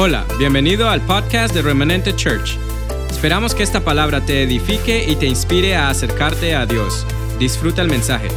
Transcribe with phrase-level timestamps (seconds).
[0.00, 2.56] Hola, bienvenido al podcast de Remanente Church.
[3.10, 7.04] Esperamos que esta palabra te edifique y te inspire a acercarte a Dios.
[7.40, 8.28] Disfruta el mensaje.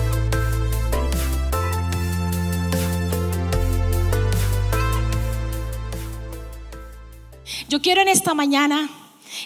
[7.70, 8.90] Yo quiero en esta mañana,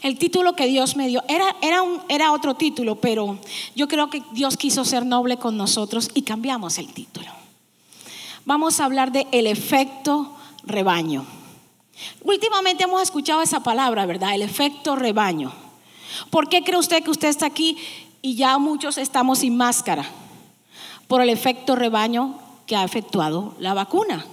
[0.02, 3.40] el título que Dios me dio, era, era, un, era otro título, pero
[3.76, 7.28] yo creo que Dios quiso ser noble con nosotros y cambiamos el título.
[8.46, 11.26] Vamos a hablar de el efecto rebaño.
[12.24, 14.36] Últimamente hemos escuchado esa palabra, ¿verdad?
[14.36, 15.52] El efecto rebaño.
[16.30, 17.78] ¿Por qué cree usted que usted está aquí
[18.22, 20.06] y ya muchos estamos sin máscara?
[21.08, 24.26] Por el efecto rebaño que ha efectuado la vacuna.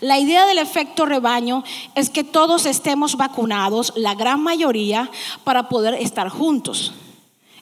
[0.00, 5.10] La idea del efecto rebaño es que todos estemos vacunados, la gran mayoría,
[5.42, 6.92] para poder estar juntos.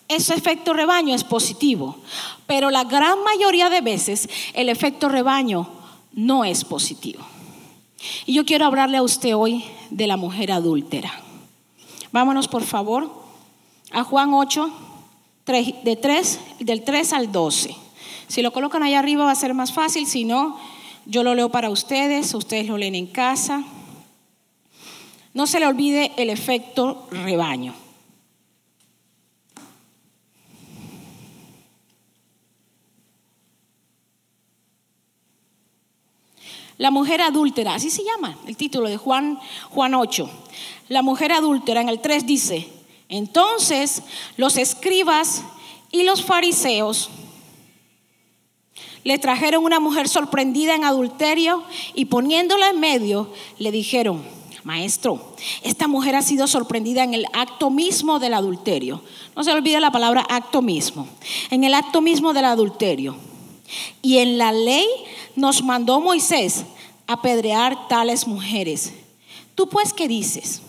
[0.09, 1.97] Ese efecto rebaño es positivo,
[2.47, 5.69] pero la gran mayoría de veces el efecto rebaño
[6.13, 7.25] no es positivo.
[8.27, 11.13] Y yo quiero hablarle a usted hoy de la mujer adúltera.
[12.11, 13.11] Vámonos por favor
[13.91, 14.71] a Juan 8,
[15.47, 17.75] de 3, del 3 al 12.
[18.29, 20.59] Si lo colocan allá arriba va a ser más fácil, si no,
[21.07, 23.65] yo lo leo para ustedes, ustedes lo leen en casa.
[25.35, 27.75] No se le olvide el efecto rebaño.
[36.83, 39.39] La mujer adúltera, así se llama el título de Juan,
[39.71, 40.29] Juan 8.
[40.89, 42.69] La mujer adúltera en el 3 dice,
[43.09, 44.03] entonces
[44.37, 45.45] los escribas
[45.93, 47.09] y los fariseos
[49.05, 51.63] le trajeron una mujer sorprendida en adulterio
[51.95, 54.21] y poniéndola en medio le dijeron,
[54.65, 59.05] maestro, esta mujer ha sido sorprendida en el acto mismo del adulterio.
[59.37, 61.07] No se olvide la palabra acto mismo,
[61.53, 63.15] en el acto mismo del adulterio.
[64.03, 64.87] Y en la ley
[65.37, 66.65] nos mandó Moisés
[67.13, 68.93] apedrear tales mujeres.
[69.55, 70.63] ¿Tú pues qué dices?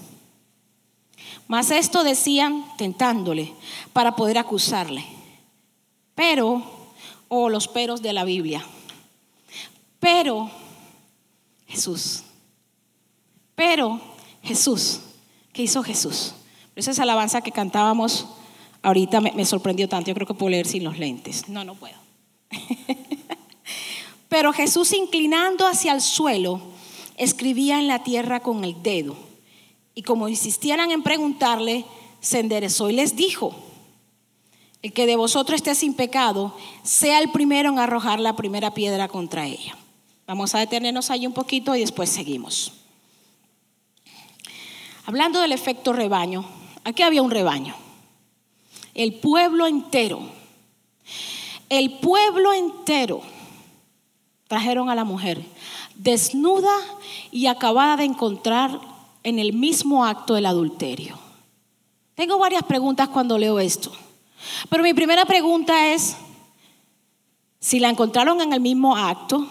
[1.47, 3.53] Mas esto decían tentándole
[3.91, 5.05] para poder acusarle.
[6.15, 6.55] Pero,
[7.27, 8.65] o oh, los peros de la Biblia.
[9.99, 10.49] Pero
[11.67, 12.23] Jesús.
[13.55, 13.99] Pero
[14.41, 14.99] Jesús.
[15.51, 16.33] ¿Qué hizo Jesús?
[16.75, 18.27] Esa es alabanza que cantábamos
[18.83, 20.09] ahorita me, me sorprendió tanto.
[20.09, 21.49] Yo creo que puedo leer sin los lentes.
[21.49, 21.95] No, no puedo.
[24.33, 26.59] Pero Jesús inclinando hacia el suelo,
[27.17, 29.15] escribía en la tierra con el dedo.
[29.93, 31.85] Y como insistieran en preguntarle,
[32.19, 33.53] se enderezó y les dijo,
[34.81, 39.07] el que de vosotros esté sin pecado, sea el primero en arrojar la primera piedra
[39.07, 39.77] contra ella.
[40.25, 42.73] Vamos a detenernos ahí un poquito y después seguimos.
[45.05, 46.43] Hablando del efecto rebaño,
[46.83, 47.75] aquí había un rebaño.
[48.95, 50.27] El pueblo entero.
[51.69, 53.21] El pueblo entero
[54.47, 55.43] trajeron a la mujer
[55.95, 56.73] desnuda
[57.31, 58.79] y acabada de encontrar
[59.23, 61.17] en el mismo acto del adulterio.
[62.15, 63.91] Tengo varias preguntas cuando leo esto,
[64.69, 66.15] pero mi primera pregunta es,
[67.59, 69.47] si la encontraron en el mismo acto,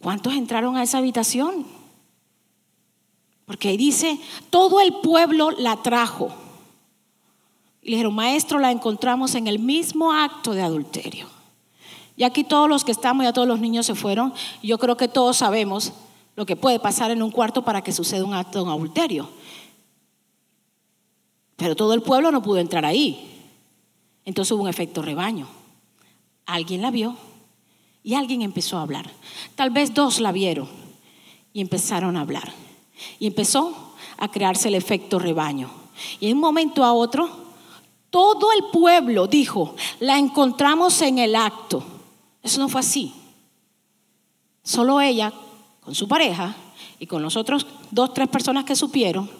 [0.00, 1.66] ¿cuántos entraron a esa habitación?
[3.46, 4.18] Porque ahí dice,
[4.50, 6.34] todo el pueblo la trajo.
[7.80, 11.33] Y le dijeron, maestro, la encontramos en el mismo acto de adulterio.
[12.16, 14.32] Y aquí todos los que estamos, ya todos los niños se fueron.
[14.62, 15.92] Yo creo que todos sabemos
[16.36, 19.28] lo que puede pasar en un cuarto para que suceda un acto de adulterio.
[21.56, 23.30] Pero todo el pueblo no pudo entrar ahí.
[24.24, 25.46] Entonces hubo un efecto rebaño.
[26.46, 27.16] Alguien la vio
[28.02, 29.10] y alguien empezó a hablar.
[29.54, 30.68] Tal vez dos la vieron
[31.52, 32.52] y empezaron a hablar.
[33.18, 35.70] Y empezó a crearse el efecto rebaño.
[36.20, 37.28] Y en un momento a otro,
[38.10, 41.93] todo el pueblo dijo, la encontramos en el acto.
[42.44, 43.12] Eso no fue así.
[44.62, 45.32] Solo ella,
[45.80, 46.54] con su pareja
[47.00, 49.30] y con los otros dos, tres personas que supieron,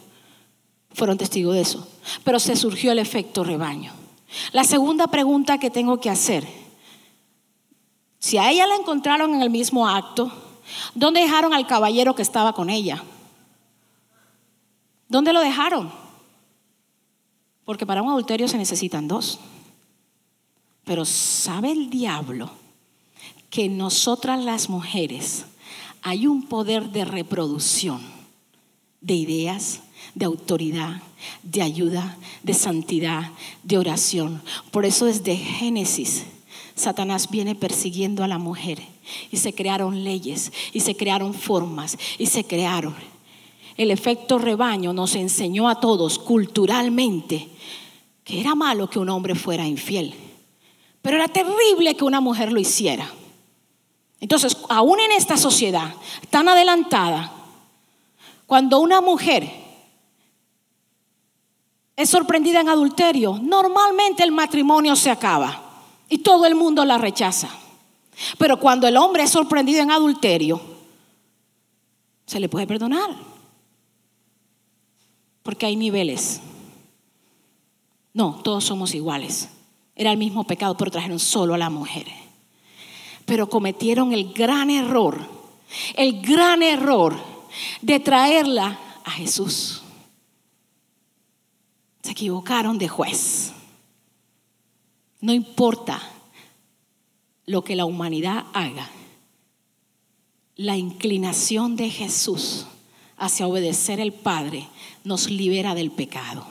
[0.90, 1.86] fueron testigos de eso.
[2.24, 3.92] Pero se surgió el efecto rebaño.
[4.52, 6.48] La segunda pregunta que tengo que hacer,
[8.18, 10.32] si a ella la encontraron en el mismo acto,
[10.94, 13.04] ¿dónde dejaron al caballero que estaba con ella?
[15.08, 15.92] ¿Dónde lo dejaron?
[17.66, 19.40] Porque para un adulterio se necesitan dos.
[20.84, 22.63] Pero ¿sabe el diablo?
[23.54, 25.44] Que nosotras las mujeres
[26.02, 28.00] hay un poder de reproducción
[29.00, 29.78] de ideas,
[30.16, 31.00] de autoridad,
[31.44, 33.30] de ayuda, de santidad,
[33.62, 34.42] de oración.
[34.72, 36.24] Por eso desde Génesis,
[36.74, 38.82] Satanás viene persiguiendo a la mujer
[39.30, 42.96] y se crearon leyes y se crearon formas y se crearon.
[43.76, 47.50] El efecto rebaño nos enseñó a todos culturalmente
[48.24, 50.12] que era malo que un hombre fuera infiel,
[51.02, 53.08] pero era terrible que una mujer lo hiciera.
[54.20, 55.92] Entonces, aún en esta sociedad
[56.30, 57.32] tan adelantada,
[58.46, 59.50] Cuando una mujer
[61.96, 65.60] es sorprendida en adulterio, normalmente el matrimonio se acaba
[66.08, 67.48] y todo el mundo la rechaza.
[68.38, 70.60] Pero cuando el hombre es sorprendido en adulterio,
[72.26, 73.10] se le puede perdonar.
[75.42, 76.40] Porque hay niveles.
[78.12, 79.48] No, todos somos iguales.
[79.96, 82.06] Era el mismo pecado, pero trajeron solo a la mujer.
[83.26, 85.18] Pero cometieron el gran error,
[85.96, 87.16] el gran error
[87.80, 89.82] de traerla a Jesús.
[92.02, 93.52] Se equivocaron de juez.
[95.20, 96.02] No importa
[97.46, 98.90] lo que la humanidad haga,
[100.56, 102.66] la inclinación de Jesús
[103.16, 104.68] hacia obedecer al Padre
[105.02, 106.46] nos libera del pecado.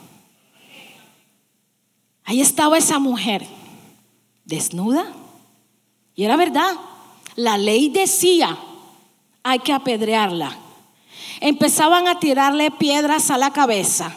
[2.24, 3.46] Ahí estaba esa mujer,
[4.44, 5.12] desnuda,
[6.14, 6.72] y era verdad,
[7.36, 8.56] la ley decía,
[9.42, 10.56] hay que apedrearla.
[11.40, 14.16] Empezaban a tirarle piedras a la cabeza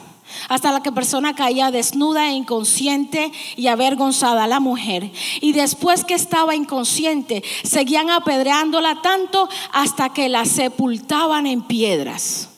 [0.49, 5.11] hasta la que persona caía desnuda e inconsciente y avergonzada la mujer.
[5.41, 12.49] Y después que estaba inconsciente, seguían apedreándola tanto hasta que la sepultaban en piedras.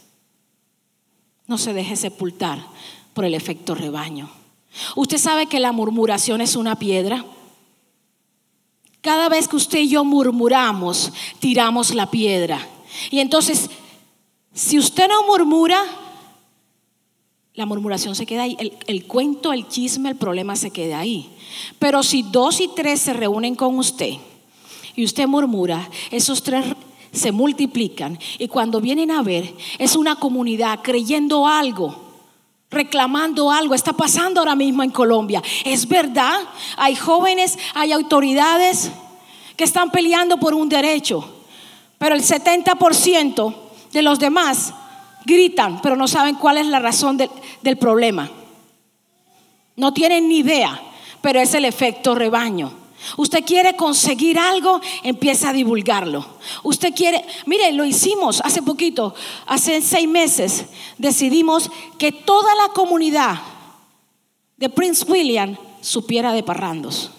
[1.48, 2.60] No se deje sepultar
[3.14, 4.30] por el efecto rebaño.
[4.96, 7.26] Usted sabe que la murmuración es una piedra.
[9.02, 12.66] Cada vez que usted y yo murmuramos, tiramos la piedra.
[13.12, 13.70] Y entonces,
[14.54, 15.82] si usted no murmura,
[17.54, 18.58] la murmuración se queda ahí.
[18.88, 21.30] El, cuento, el chisme, el problema se queda ahí.
[21.78, 24.14] Pero si dos y tres se reúnen con usted
[24.96, 26.66] y usted murmura, esos tres
[27.12, 32.09] se multiplican y cuando vienen a ver es una comunidad creyendo algo,
[32.70, 33.76] reclamando algo.
[33.76, 35.42] Está pasando ahora mismo en Colombia.
[35.66, 36.40] Es verdad,
[36.78, 38.92] hay jóvenes, hay autoridades
[39.56, 41.28] que están peleando por un derecho,
[41.98, 43.56] pero el 70%
[43.92, 44.74] de los demás
[45.26, 48.30] gritan, pero no saben cuál es la razón del, problema.
[49.76, 50.82] No tienen ni idea,
[51.22, 52.72] pero es el efecto rebaño.
[53.18, 56.26] Usted quiere conseguir algo, empieza a divulgarlo.
[56.64, 59.14] Usted quiere, mire, lo hicimos hace poquito,
[59.46, 60.66] hace seis meses,
[60.98, 63.40] decidimos que toda la comunidad
[64.58, 67.12] de Prince William supiera de parrandos.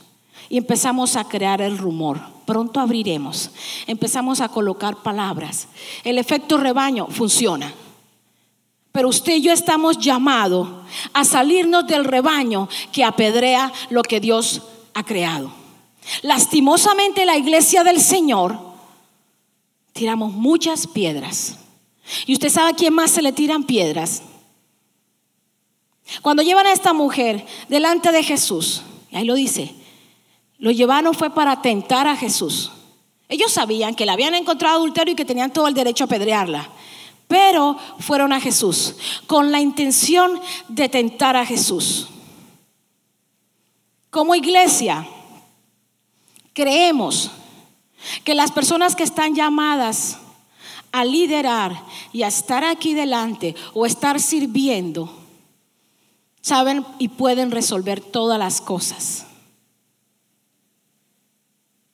[0.49, 2.21] Y empezamos a crear el rumor.
[2.45, 3.51] Pronto abriremos.
[3.87, 5.69] Empezamos a colocar palabras.
[6.03, 7.73] El efecto rebaño funciona.
[8.93, 10.69] Pero usted y yo estamos llamados
[11.13, 14.63] a salirnos del rebaño que apedrea lo que Dios
[14.95, 15.60] ha creado.
[16.23, 18.59] Lastimosamente la iglesia del Señor
[19.93, 21.57] tiramos muchas piedras.
[22.27, 24.23] ¿Y usted sabe a quién más se le tiran piedras?
[26.23, 29.75] Cuando llevan a esta mujer delante de Jesús, y ahí lo dice,
[30.59, 32.73] lo llevaron fue para tentar a Jesús.
[33.29, 36.69] Ellos sabían que la habían encontrado adulterio y que tenían todo el derecho a apedrearla
[37.31, 38.97] pero fueron a Jesús
[39.29, 42.09] con la intención de tentar a Jesús.
[44.11, 45.07] Como iglesia,
[46.53, 47.31] creemos
[48.25, 50.19] que las personas que están llamadas
[50.93, 55.13] a liderar y a estar aquí delante o estar sirviendo,
[56.41, 59.27] saben y pueden resolver todas las cosas.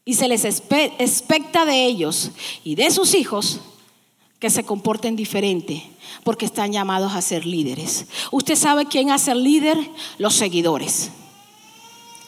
[0.04, 2.30] Y se les expecta de ellos
[2.62, 3.60] y de sus hijos
[4.38, 5.82] que se comporten diferente
[6.22, 8.06] porque están llamados a ser líderes.
[8.30, 9.78] Usted sabe quién hace el líder,
[10.18, 11.10] los seguidores.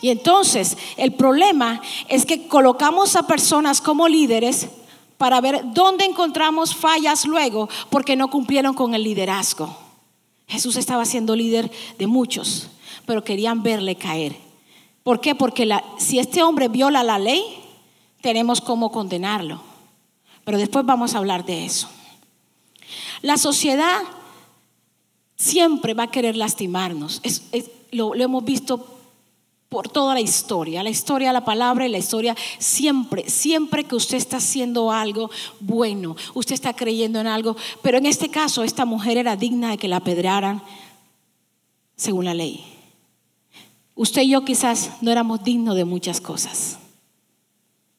[0.00, 4.68] Y entonces el problema es que colocamos a personas como líderes
[5.16, 9.76] para ver dónde encontramos fallas luego porque no cumplieron con el liderazgo.
[10.46, 12.68] Jesús estaba siendo líder de muchos,
[13.04, 14.36] pero querían verle caer.
[15.02, 15.34] ¿Por qué?
[15.34, 17.42] Porque si este hombre viola la ley,
[18.20, 19.60] tenemos cómo condenarlo.
[20.44, 21.88] Pero después vamos a hablar de eso.
[23.20, 24.00] La sociedad
[25.36, 27.20] siempre va a querer lastimarnos.
[27.90, 28.97] lo, hemos visto
[29.68, 34.16] por toda la historia, la historia la palabra y la historia siempre, siempre que usted
[34.16, 39.18] está haciendo algo bueno, usted está creyendo en algo, pero en este caso esta mujer
[39.18, 40.62] era digna de que la apedrearan
[41.96, 42.64] según la ley.
[43.94, 46.78] Usted y yo quizás no éramos dignos de muchas cosas,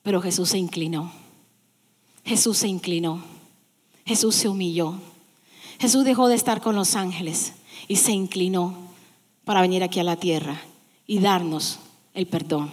[0.01, 1.11] pero Jesús se inclinó.
[2.25, 3.21] Jesús se inclinó.
[4.05, 4.95] Jesús se humilló.
[5.79, 7.53] Jesús dejó de estar con los ángeles
[7.87, 8.75] y se inclinó
[9.45, 10.61] para venir aquí a la tierra
[11.09, 11.79] y darnos
[12.13, 12.69] el perdón.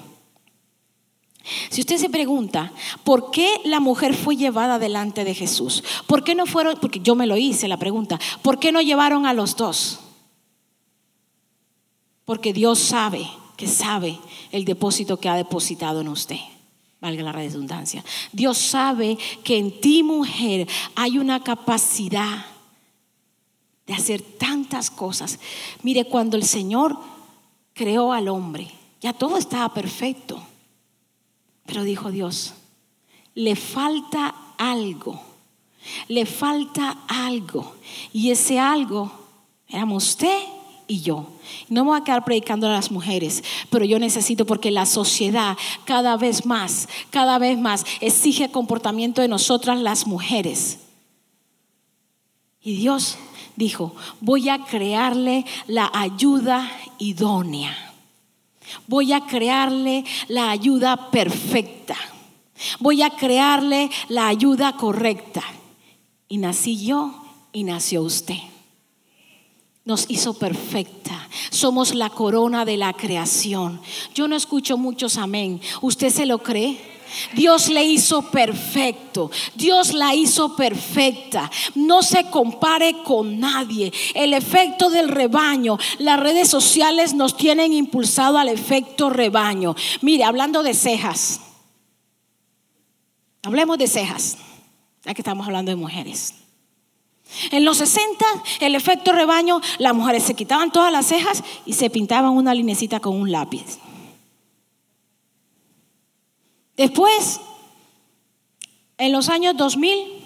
[1.71, 2.71] Si usted se pregunta,
[3.02, 5.83] ¿por qué la mujer fue llevada delante de Jesús?
[6.07, 6.78] ¿Por qué no fueron?
[6.78, 10.00] Porque yo me lo hice la pregunta, ¿por qué no llevaron a los dos?
[12.26, 13.26] Porque Dios sabe,
[13.57, 14.19] que sabe
[14.52, 16.37] el depósito que ha depositado en usted
[17.00, 18.05] valga la redundancia.
[18.33, 22.47] Dios sabe que en ti, mujer, hay una capacidad
[23.87, 25.38] de hacer tantas cosas.
[25.83, 26.99] Mire, cuando el Señor
[27.76, 28.71] creó al hombre,
[29.02, 30.42] ya todo estaba perfecto.
[31.66, 32.54] Pero dijo Dios,
[33.35, 35.21] le falta algo,
[36.09, 37.76] le falta algo.
[38.14, 39.12] Y ese algo
[39.68, 40.38] éramos usted
[40.88, 41.26] y yo.
[41.68, 45.59] No me voy a quedar predicando a las mujeres, pero yo necesito porque la sociedad
[45.85, 50.78] cada vez más, cada vez más exige comportamiento de nosotras las mujeres.
[52.62, 53.18] Y Dios
[53.56, 57.94] dijo, voy a crearle la ayuda idónea.
[58.86, 61.96] Voy a crearle la ayuda perfecta.
[62.80, 65.42] Voy a crearle la ayuda correcta.
[66.28, 67.14] Y nací yo
[67.52, 68.38] y nació usted.
[69.84, 71.28] Nos hizo perfecta.
[71.50, 73.80] Somos la corona de la creación.
[74.14, 75.60] Yo no escucho muchos amén.
[75.80, 76.95] ¿Usted se lo cree?
[77.35, 79.30] Dios le hizo perfecto.
[79.54, 81.50] Dios la hizo perfecta.
[81.75, 83.92] No se compare con nadie.
[84.14, 85.78] El efecto del rebaño.
[85.99, 89.75] Las redes sociales nos tienen impulsado al efecto rebaño.
[90.02, 91.40] Mire, hablando de cejas.
[93.42, 94.38] Hablemos de cejas.
[95.04, 96.35] Ya que estamos hablando de mujeres.
[97.50, 98.25] En los 60,
[98.61, 103.00] el efecto rebaño, las mujeres se quitaban todas las cejas y se pintaban una linecita
[103.00, 103.78] con un lápiz.
[106.76, 107.40] Después,
[108.99, 110.16] en los años 2000,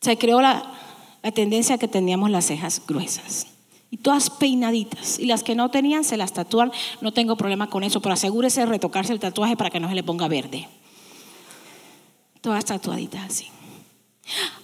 [0.00, 0.72] se creó la,
[1.34, 3.46] tendencia que teníamos las cejas gruesas
[3.90, 5.18] y todas peinaditas.
[5.18, 6.72] Y las que no tenían se las tatúan.
[7.00, 9.94] No tengo problema con eso, pero asegúrese de retocarse el tatuaje para que no se
[9.94, 10.68] le ponga verde.
[12.40, 13.48] Todas tatuaditas así.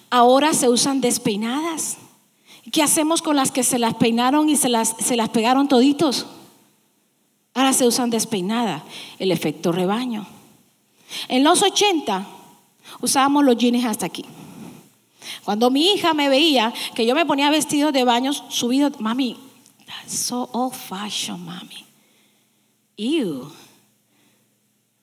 [0.08, 1.98] Ahora se usan despeinadas.
[2.72, 6.26] ¿Qué hacemos con las que se las peinaron y se las, se las pegaron toditos?
[7.52, 8.82] Ahora se usan despeinadas.
[9.18, 10.26] El efecto rebaño.
[11.28, 12.26] En los 80
[13.00, 14.24] usábamos los jeans hasta aquí.
[15.44, 19.36] Cuando mi hija me veía que yo me ponía vestidos de baños subidos, mami,
[19.86, 21.84] that's so old fashioned, mami.
[22.96, 23.50] Ew.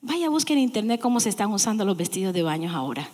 [0.00, 3.08] Vaya, busquen en internet cómo se están usando los vestidos de baños ahora.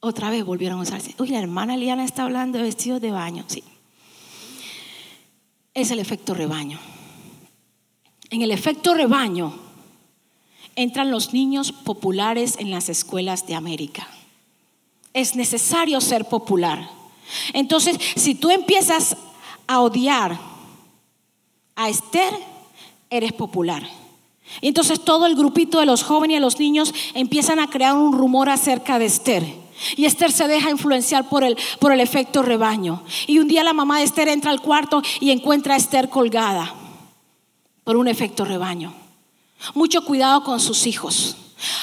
[0.00, 1.14] Otra vez volvieron a usarse.
[1.18, 3.44] Uy, la hermana Liana está hablando de vestidos de baño.
[3.48, 3.64] Sí.
[5.74, 6.78] Es el efecto rebaño.
[8.30, 9.52] En el efecto rebaño,
[10.78, 14.06] entran los niños populares en las escuelas de América.
[15.12, 16.88] Es necesario ser popular.
[17.52, 19.16] Entonces, si tú empiezas
[19.66, 20.38] a odiar
[21.74, 22.32] a Esther,
[23.10, 23.88] eres popular.
[24.62, 28.48] entonces todo el grupito de los jóvenes y los niños empiezan a crear un rumor
[28.48, 29.44] acerca de Esther.
[29.96, 33.02] Y Esther se deja influenciar por el, por el efecto rebaño.
[33.26, 36.72] Y un día la mamá de Esther entra al cuarto y encuentra a Esther colgada
[37.82, 39.07] por un efecto rebaño.
[39.74, 41.36] Mucho cuidado con sus hijos.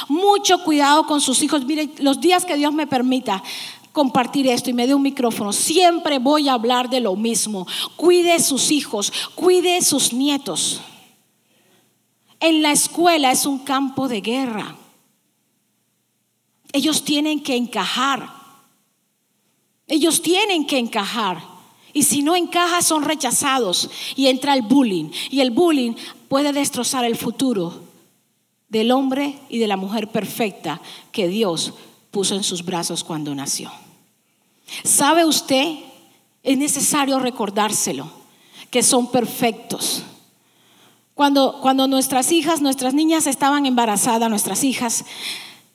[0.08, 1.66] Mucho cuidado con sus hijos.
[1.66, 3.44] Mire, los días que Dios me permita
[3.92, 7.66] compartir esto y me dé un micrófono, siempre voy a hablar de lo mismo.
[7.96, 10.82] Cuide sus hijos, cuide sus nietos.
[12.40, 14.76] En la escuela es un campo de guerra.
[16.74, 18.30] Ellos tienen que encajar.
[19.88, 21.42] Ellos tienen que encajar.
[21.94, 25.10] Y si no encaja, son rechazados y entra el bullying.
[25.30, 25.94] Y el bullying
[26.36, 27.80] puede destrozar el futuro
[28.68, 30.82] del hombre y de la mujer perfecta
[31.14, 31.76] que Dios
[32.12, 33.72] puso en sus brazos cuando nació.
[34.84, 35.78] ¿Sabe usted?
[36.44, 38.12] Es necesario recordárselo,
[38.70, 40.04] que son perfectos.
[41.14, 45.06] Cuando, cuando nuestras hijas, nuestras niñas estaban embarazadas, nuestras hijas,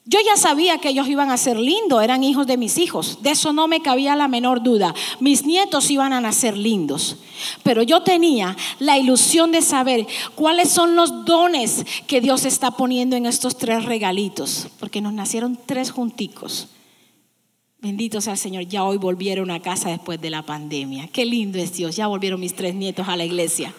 [0.07, 3.30] yo ya sabía que ellos iban a ser lindos, eran hijos de mis hijos, de
[3.30, 4.95] eso no me cabía la menor duda.
[5.21, 7.19] Mis nietos iban a nacer lindos,
[7.62, 13.14] pero yo tenía la ilusión de saber cuáles son los dones que Dios está poniendo
[13.14, 16.69] en estos tres regalitos, porque nos nacieron tres junticos.
[17.83, 21.09] Bendito sea el Señor, ya hoy volvieron a casa después de la pandemia.
[21.09, 23.73] Qué lindo es Dios, ya volvieron mis tres nietos a la iglesia.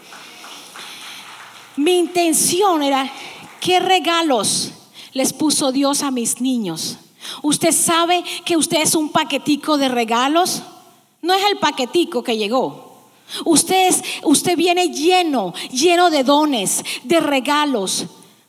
[1.77, 3.11] Mi intención era,
[3.59, 4.73] ¿qué regalos?
[5.13, 6.97] Les puso Dios a mis niños.
[7.43, 10.63] ¿Usted sabe que usted es un paquetico de regalos?
[11.21, 12.91] No es el paquetico que llegó.
[13.45, 18.05] Usted, usted viene lleno, lleno de dones, de regalos,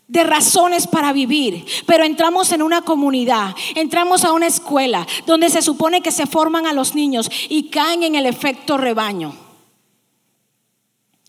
[0.09, 1.64] de razones para vivir.
[1.87, 6.66] Pero entramos en una comunidad, entramos a una escuela donde se supone que se forman
[6.66, 9.37] a los niños y caen en el efecto rebaño.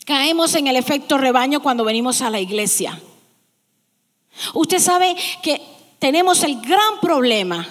[0.04, 3.00] Caemos en el efecto rebaño cuando venimos a la iglesia.
[4.54, 5.60] Usted sabe que
[5.98, 7.66] tenemos el gran problema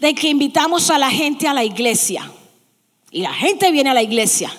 [0.00, 2.30] de que invitamos a la gente a la iglesia.
[3.10, 4.52] Y la gente viene a la iglesia.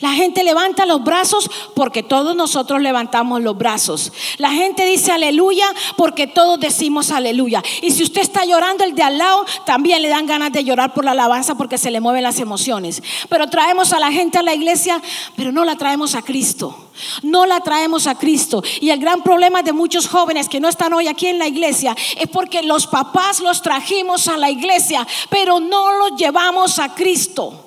[0.00, 4.12] La gente levanta los brazos porque todos nosotros levantamos los brazos.
[4.36, 7.64] La gente dice aleluya porque todos decimos aleluya.
[7.82, 10.94] Y si usted está llorando, el de al lado también le dan ganas de llorar
[10.94, 13.02] por la alabanza porque se le mueven las emociones.
[13.28, 15.02] Pero traemos a la gente a la iglesia,
[15.34, 16.90] pero no la traemos a Cristo.
[17.24, 18.62] No la traemos a Cristo.
[18.80, 21.96] Y el gran problema de muchos jóvenes que no están hoy aquí en la iglesia
[22.16, 27.64] es porque los papás los trajimos a la iglesia, pero no los llevamos a Cristo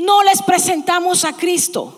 [0.00, 1.96] no les presentamos a Cristo.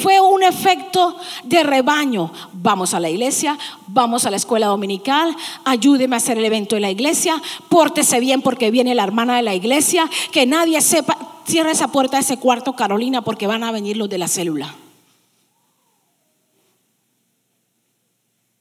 [0.00, 2.32] Fue un efecto de rebaño.
[2.52, 6.80] Vamos a la iglesia, vamos a la escuela dominical, ayúdeme a hacer el evento de
[6.80, 11.72] la iglesia, pórtese bien porque viene la hermana de la iglesia, que nadie sepa, cierra
[11.72, 14.74] esa puerta de ese cuarto, Carolina, porque van a venir los de la célula.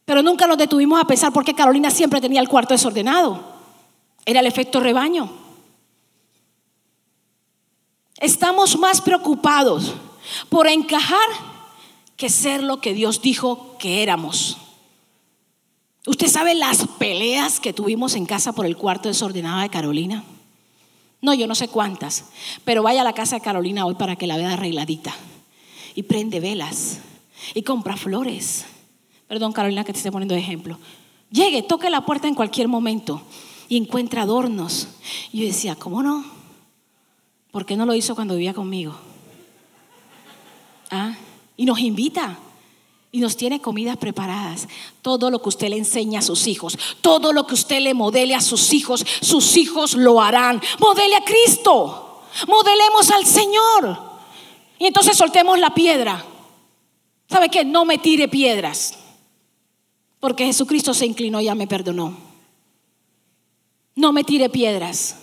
[0.06, 3.40] Pero nunca nos detuvimos a pensar por qué Carolina siempre tenía el cuarto desordenado.
[4.26, 5.49] Era el efecto rebaño.
[8.20, 9.94] Estamos más preocupados
[10.50, 11.28] por encajar
[12.18, 14.58] que ser lo que Dios dijo que éramos.
[16.06, 20.26] ¿Usted sabe las peleas que tuvimos en casa por el cuarto desordenado de Carolina?
[21.22, 22.26] No, yo no sé cuántas,
[22.66, 25.14] pero vaya a la casa de Carolina hoy para que la vea arregladita.
[25.96, 27.00] Y prende velas
[27.54, 28.66] y compra flores.
[29.30, 30.78] Perdón, Carolina, que te esté poniendo de ejemplo.
[31.32, 33.22] Llegue, toque la puerta en cualquier momento
[33.70, 34.90] y encuentra adornos.
[35.32, 36.39] Y yo decía, ¿cómo no?
[37.52, 38.96] ¿Por qué no lo hizo cuando vivía conmigo?
[40.92, 41.16] ¿Ah?
[41.58, 42.38] Y nos invita.
[43.12, 44.68] Y nos tiene comidas preparadas.
[45.02, 48.36] Todo lo que usted le enseña a sus hijos, todo lo que usted le modele
[48.36, 50.62] a sus hijos, sus hijos lo harán.
[50.80, 52.22] Modele a Cristo.
[52.48, 54.00] Modelemos al Señor.
[54.78, 56.24] Y entonces soltemos la piedra.
[57.28, 57.66] ¿Sabe qué?
[57.66, 58.94] No me tire piedras.
[60.20, 62.16] Porque Jesucristo se inclinó y ya me perdonó.
[63.96, 65.16] No me tire piedras.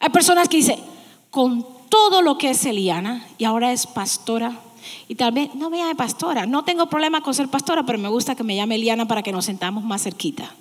[0.00, 0.95] Hay personas que dicen,
[1.36, 4.58] con todo lo que es Eliana y ahora es pastora.
[5.06, 8.08] Y tal vez no me llame pastora, no tengo problema con ser pastora, pero me
[8.08, 10.54] gusta que me llame Eliana para que nos sentamos más cerquita.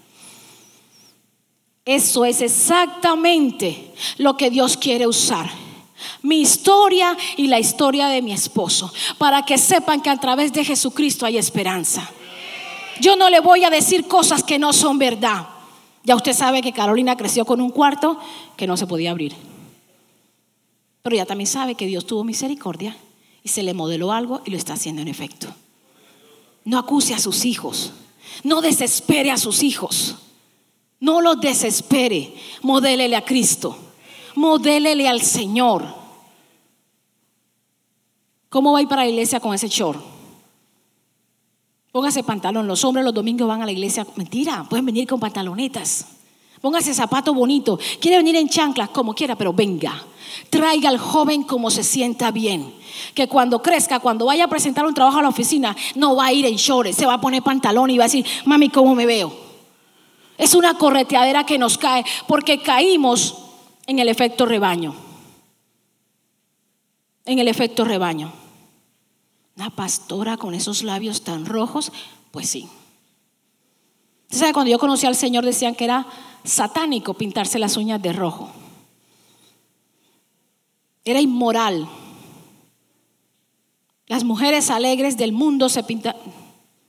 [1.86, 5.50] Eso es exactamente lo que Dios quiere usar.
[6.22, 10.66] Mi historia y la historia de mi esposo, para que sepan que a través de
[10.66, 12.06] Jesucristo hay esperanza.
[13.00, 15.48] Yo no le voy a decir cosas que no son verdad.
[16.04, 18.20] Ya usted sabe que Carolina creció con un cuarto
[18.58, 19.55] que no se podía abrir.
[21.06, 22.98] Pero ya también sabe que Dios tuvo misericordia
[23.44, 25.46] y se le modeló algo y lo está haciendo en efecto.
[26.64, 27.92] No acuse a sus hijos.
[28.44, 30.16] No desespere a sus hijos.
[31.00, 32.34] No los desespere.
[32.64, 33.78] Modélele a Cristo.
[34.34, 35.86] Modélele al Señor.
[38.50, 40.04] ¿Cómo va a ir para la iglesia con ese short?
[41.92, 42.66] Póngase pantalón.
[42.66, 44.08] Los hombres los domingos van a la iglesia.
[44.16, 46.15] Mentira, pueden venir con pantalonetas.
[46.62, 47.80] Póngase zapato bonito.
[48.00, 50.06] Quiere venir en chanclas, como quiera, pero venga.
[50.50, 52.74] Traiga al joven como se sienta bien.
[53.14, 56.34] Que cuando crezca, cuando vaya a presentar un trabajo a la oficina, no va a
[56.34, 59.06] ir en shorts, se va a poner pantalón y va a decir, mami, ¿cómo me
[59.06, 59.46] veo?
[60.38, 63.38] Es una correteadera que nos cae porque caímos
[63.88, 64.96] en el efecto rebaño.
[67.26, 68.32] En el efecto rebaño.
[69.56, 71.92] Una pastora con esos labios tan rojos,
[72.32, 72.68] pues sí.
[74.24, 74.54] ¿Usted sabe?
[74.54, 76.06] Cuando yo conocí al Señor decían que era
[76.46, 78.50] satánico pintarse las uñas de rojo.
[81.04, 81.88] Era inmoral.
[84.08, 86.16] Las mujeres alegres del mundo se pintan.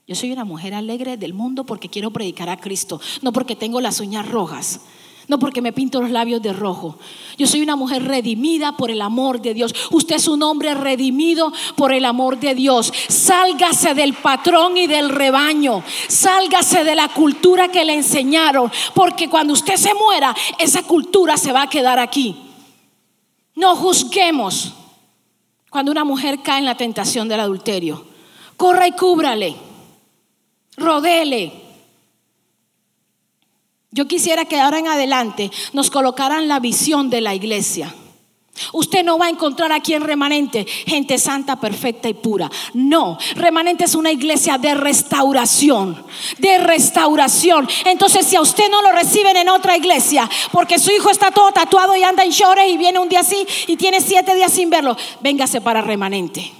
[0.07, 3.81] Yo soy una mujer alegre del mundo porque quiero predicar a Cristo, no porque tengo
[3.81, 4.81] las uñas rojas.
[5.27, 6.97] No porque me pinto los labios de rojo.
[7.37, 9.75] Yo soy una mujer redimida por el amor de Dios.
[9.91, 12.93] Usted es un hombre redimido por el amor de Dios.
[13.09, 15.83] Sálgase del patrón y del rebaño.
[16.07, 18.71] Sálgase de la cultura que le enseñaron.
[18.93, 22.37] Porque cuando usted se muera, esa cultura se va a quedar aquí.
[23.55, 24.73] No juzguemos
[25.69, 28.05] cuando una mujer cae en la tentación del adulterio.
[28.55, 29.57] Corra y cúbrale.
[30.77, 31.66] Rodele
[33.97, 37.91] yo quisiera que ahora en adelante nos colocaran la visión de la iglesia.
[38.71, 42.47] Usted no va a encontrar aquí en Remanente gente santa, perfecta y pura.
[42.75, 46.05] No, Remanente es una iglesia de restauración,
[46.37, 47.67] de restauración.
[47.85, 51.51] Entonces, si a usted no lo reciben en otra iglesia, porque su hijo está todo
[51.51, 54.69] tatuado y anda en shorts y viene un día así y tiene siete días sin
[54.69, 56.51] verlo, véngase para Remanente.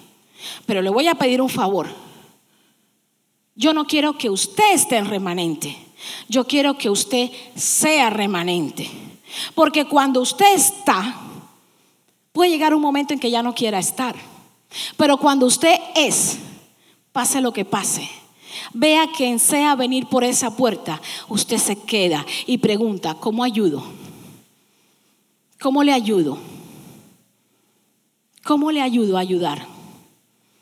[0.65, 1.87] Pero le voy a pedir un favor.
[3.53, 5.86] Yo no quiero que usted esté en Remanente.
[6.27, 8.89] Yo quiero que usted sea remanente.
[9.55, 11.19] Porque cuando usted está,
[12.31, 14.15] puede llegar un momento en que ya no quiera estar.
[14.97, 16.37] Pero cuando usted es,
[17.11, 18.09] pase lo que pase,
[18.73, 23.83] vea quien sea venir por esa puerta, usted se queda y pregunta, ¿cómo ayudo?
[25.59, 26.37] ¿Cómo le ayudo?
[28.43, 29.65] ¿Cómo le ayudo a ayudar?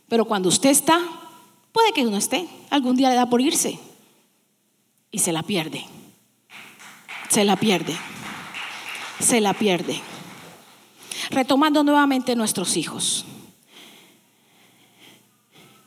[0.07, 0.99] Pero cuando usted está,
[1.71, 2.47] puede que no esté.
[2.69, 3.79] Algún día le da por irse.
[5.15, 5.85] Y se la pierde.
[7.29, 7.95] Se la pierde.
[9.21, 10.01] Se la pierde.
[11.29, 13.23] Retomando nuevamente nuestros hijos.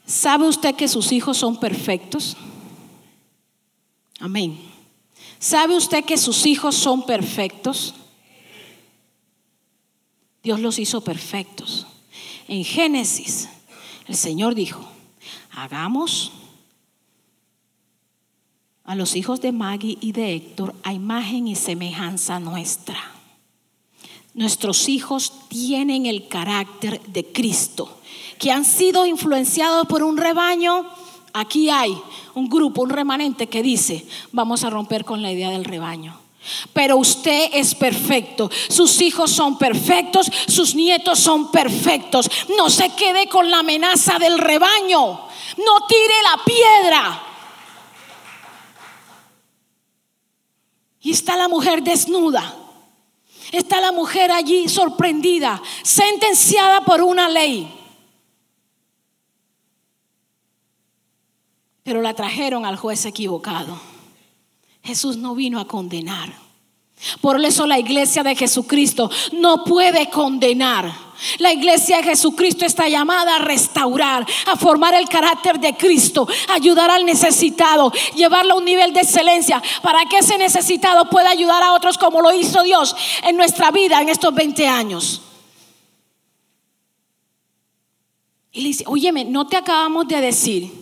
[0.06, 2.38] ¿Sabe usted que sus hijos son perfectos?
[4.18, 4.58] Amén.
[5.38, 7.94] ¿Sabe usted que sus hijos son perfectos?
[10.42, 11.86] Dios los hizo perfectos.
[12.48, 13.50] En Génesis,
[14.06, 14.90] el Señor dijo,
[15.50, 16.32] hagamos
[18.88, 22.96] a los hijos de Maggie y de Héctor a imagen y semejanza nuestra.
[24.33, 27.98] Nuestros hijos tienen el carácter de Cristo,
[28.38, 30.87] que han sido influenciados por un rebaño.
[31.35, 31.94] Aquí hay
[32.35, 36.18] un grupo, un remanente que dice, vamos a romper con la idea del rebaño.
[36.72, 42.31] Pero usted es perfecto, sus hijos son perfectos, sus nietos son perfectos.
[42.57, 45.20] No se quede con la amenaza del rebaño,
[45.59, 47.27] no tire la piedra.
[51.00, 52.56] Y está la mujer desnuda,
[53.52, 57.72] está la mujer allí sorprendida, sentenciada por una ley.
[61.82, 63.80] Pero la trajeron al juez equivocado.
[64.82, 66.47] Jesús no vino a condenar.
[67.20, 71.08] Por eso la iglesia de Jesucristo no puede condenar.
[71.38, 76.90] La iglesia de Jesucristo está llamada a restaurar, a formar el carácter de Cristo, ayudar
[76.90, 81.72] al necesitado, llevarlo a un nivel de excelencia para que ese necesitado pueda ayudar a
[81.72, 85.22] otros como lo hizo Dios en nuestra vida en estos 20 años.
[88.52, 90.72] Y le dice, óyeme, no te acabamos de decir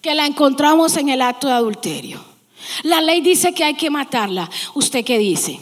[0.00, 2.35] que la encontramos en el acto de adulterio.
[2.82, 4.50] La ley dice que hay que matarla.
[4.74, 5.58] ¿Usted qué dice?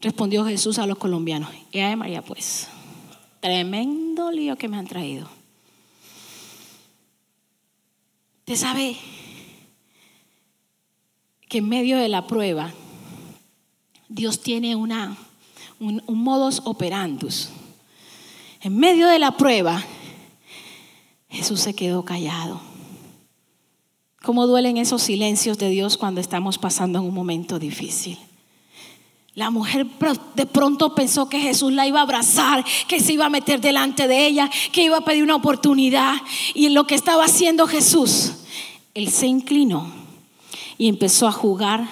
[0.00, 1.50] Respondió Jesús a los colombianos.
[1.72, 2.68] Y a María, pues,
[3.40, 5.28] tremendo lío que me han traído.
[8.40, 8.96] Usted sabe
[11.48, 12.72] que en medio de la prueba,
[14.08, 15.16] Dios tiene una,
[15.80, 17.48] un, un modus operandus.
[18.60, 19.82] En medio de la prueba,
[21.30, 22.60] Jesús se quedó callado.
[24.24, 28.18] Cómo duelen esos silencios de Dios cuando estamos pasando en un momento difícil.
[29.34, 29.86] La mujer
[30.34, 34.08] de pronto pensó que Jesús la iba a abrazar, que se iba a meter delante
[34.08, 36.14] de ella, que iba a pedir una oportunidad.
[36.54, 38.32] Y en lo que estaba haciendo Jesús,
[38.94, 39.92] él se inclinó
[40.78, 41.86] y empezó a jugar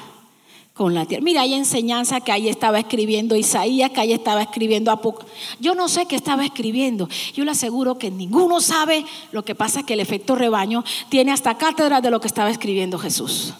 [0.74, 1.22] con la tierra.
[1.22, 5.58] Mira, hay enseñanza que ahí estaba escribiendo Isaías, que ahí estaba escribiendo Apocalipsis.
[5.60, 7.08] Yo no sé qué estaba escribiendo.
[7.34, 9.04] Yo le aseguro que ninguno sabe.
[9.32, 12.98] Lo que pasa que el efecto rebaño tiene hasta cátedra de lo que estaba escribiendo
[12.98, 13.52] Jesús.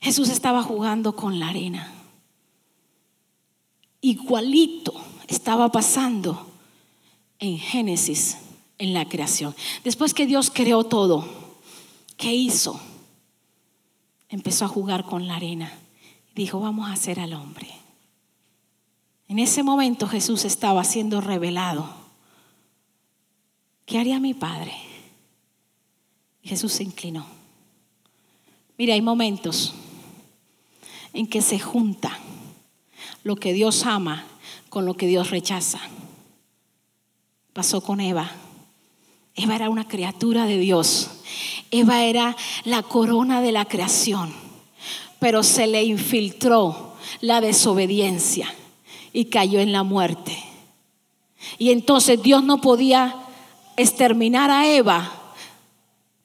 [0.00, 1.92] Jesús estaba jugando con la arena.
[4.00, 4.94] Igualito
[5.28, 6.48] estaba pasando
[7.38, 8.38] en Génesis,
[8.78, 9.54] en la creación.
[9.84, 11.28] Después que Dios creó todo,
[12.16, 12.80] ¿qué hizo?
[14.28, 15.78] Empezó a jugar con la arena
[16.34, 17.68] dijo, vamos a hacer al hombre.
[19.28, 21.88] En ese momento Jesús estaba siendo revelado.
[23.86, 24.74] ¿Qué haría mi Padre?
[26.42, 27.26] Jesús se inclinó.
[28.76, 29.74] Mira, hay momentos
[31.12, 32.18] en que se junta
[33.22, 34.24] lo que Dios ama
[34.68, 35.80] con lo que Dios rechaza.
[37.52, 38.30] Pasó con Eva.
[39.34, 41.10] Eva era una criatura de Dios.
[41.70, 44.41] Eva era la corona de la creación
[45.22, 48.52] pero se le infiltró la desobediencia
[49.12, 50.36] y cayó en la muerte.
[51.58, 53.14] Y entonces Dios no podía
[53.76, 55.12] exterminar a Eva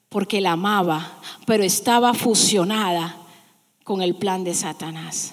[0.08, 3.16] porque la amaba, pero estaba fusionada
[3.84, 5.32] con el plan de Satanás.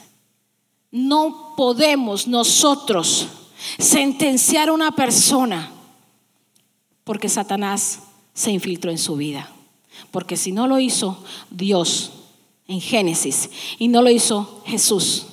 [0.91, 3.29] No podemos nosotros
[3.79, 5.71] sentenciar a una persona
[7.03, 9.49] porque Satanás se infiltró en su vida.
[10.11, 11.17] Porque si no lo hizo,
[11.49, 12.11] Dios
[12.67, 15.27] en Génesis y no lo hizo Jesús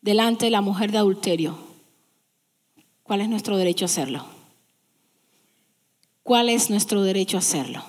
[0.00, 1.58] delante de la mujer de adulterio.
[3.02, 4.24] ¿Cuál es nuestro derecho a hacerlo?
[6.22, 7.82] ¿Cuál es nuestro derecho a hacerlo?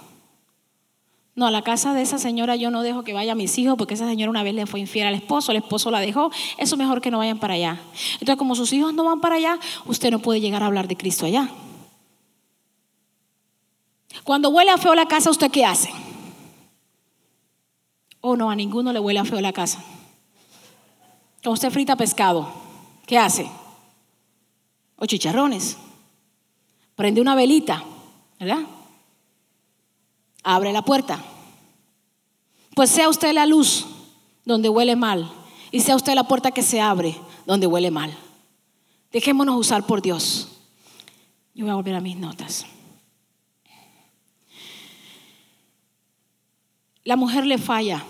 [1.36, 3.78] No, a la casa de esa señora yo no dejo que vaya a mis hijos
[3.78, 6.76] porque esa señora una vez le fue infiel al esposo, el esposo la dejó, eso
[6.76, 7.80] mejor que no vayan para allá.
[8.14, 10.98] Entonces, como sus hijos no van para allá, usted no puede llegar a hablar de
[10.98, 11.50] Cristo allá.
[14.24, 15.90] Cuando huele a feo la casa, ¿usted qué hace?
[18.22, 19.84] Oh, no, a ninguno le huele a feo la casa.
[21.42, 22.52] Cuando usted frita pescado,
[23.06, 23.50] ¿qué hace?
[24.98, 25.78] O chicharrones.
[26.96, 27.82] Prende una velita,
[28.40, 28.60] ¿verdad?
[30.44, 31.24] Abre la puerta.
[32.76, 33.86] Pues sea usted la luz
[34.44, 35.32] donde huele mal
[35.72, 38.16] y sea usted la puerta que se abre donde huele mal.
[39.12, 40.50] Dejémonos usar por Dios.
[41.54, 42.66] Yo voy a volver a mis notas.
[47.04, 48.04] La mujer le falla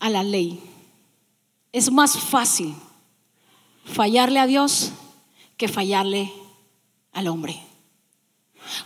[0.00, 0.60] a la ley.
[1.72, 2.74] Es más fácil
[3.84, 4.92] fallarle a Dios
[5.56, 6.32] que fallarle
[7.12, 7.60] al hombre.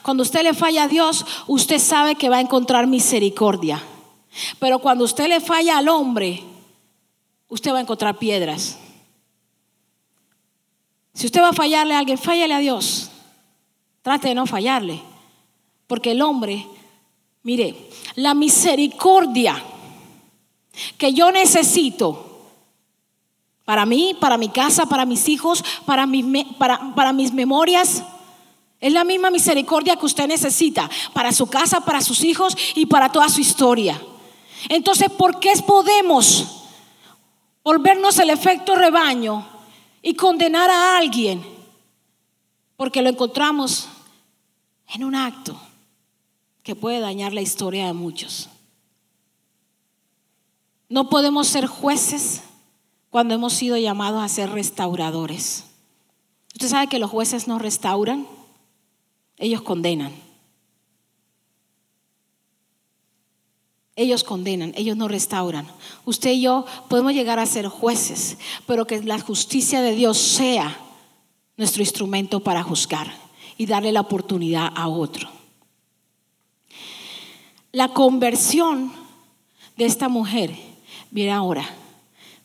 [0.03, 3.83] Cuando usted le falla a Dios, usted sabe que va a encontrar misericordia.
[4.59, 6.43] Pero cuando usted le falla al hombre,
[7.49, 8.79] usted va a encontrar piedras.
[11.15, 13.11] Si usted va a fallarle a alguien, fállale a Dios.
[14.03, 15.03] Trate de no fallarle.
[15.87, 16.67] Porque el hombre,
[17.43, 19.63] mire, la misericordia
[20.99, 22.27] que yo necesito
[23.65, 26.25] para mí, para mi casa, para mis hijos, para mis,
[26.59, 28.03] para, para mis memorias,
[28.81, 33.13] es la misma misericordia que usted necesita para su casa, para sus hijos y para
[33.13, 34.01] toda su historia.
[34.69, 36.65] Entonces, ¿por qué podemos
[37.63, 39.47] volvernos el efecto rebaño
[40.03, 41.45] y condenar a alguien?
[42.77, 43.87] Porque lo encontramos
[44.89, 45.61] en un acto
[46.63, 48.49] que puede dañar la historia de muchos.
[50.89, 52.43] No podemos ser jueces
[53.11, 55.65] cuando hemos sido llamados a ser restauradores.
[56.55, 58.27] Usted sabe que los jueces no restauran,
[59.37, 60.13] ellos condenan.
[63.97, 65.67] Ellos condenan, ellos no restauran.
[66.05, 70.79] Usted y yo podemos llegar a ser jueces, pero que la justicia de Dios sea
[71.57, 73.13] nuestro instrumento para juzgar
[73.59, 75.40] y darle la oportunidad a otro.
[77.73, 78.93] La conversión
[79.77, 80.57] de esta mujer,
[81.11, 81.69] mira ahora,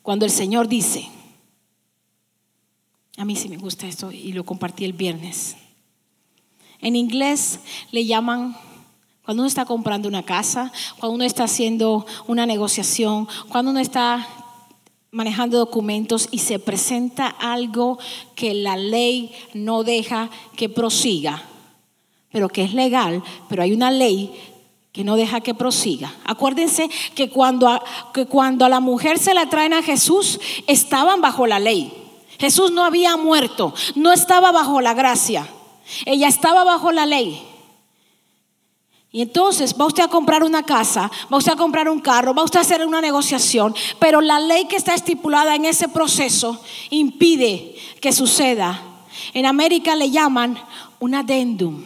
[0.04, 1.10] cuando el Señor dice,
[3.18, 5.56] a mí sí me gusta esto y lo compartí el viernes.
[6.80, 7.60] En inglés
[7.92, 8.56] le llaman
[9.24, 14.28] cuando uno está comprando una casa, cuando uno está haciendo una negociación, cuando uno está
[15.10, 17.98] manejando documentos y se presenta algo
[18.36, 21.42] que la ley no deja que prosiga,
[22.32, 24.32] pero que es legal, pero hay una ley
[24.96, 26.16] que no deja que prosiga.
[26.24, 31.20] Acuérdense que cuando a, que cuando a la mujer se la traen a Jesús, estaban
[31.20, 31.92] bajo la ley.
[32.40, 35.50] Jesús no había muerto, no estaba bajo la gracia,
[36.06, 37.46] ella estaba bajo la ley.
[39.12, 42.44] Y entonces va usted a comprar una casa, va usted a comprar un carro, va
[42.44, 47.76] usted a hacer una negociación, pero la ley que está estipulada en ese proceso impide
[48.00, 48.82] que suceda.
[49.34, 50.58] En América le llaman
[51.02, 51.84] un adendum,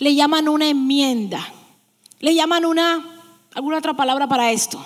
[0.00, 1.52] le llaman una enmienda,
[2.20, 3.20] le llaman una,
[3.54, 4.84] alguna otra palabra para esto,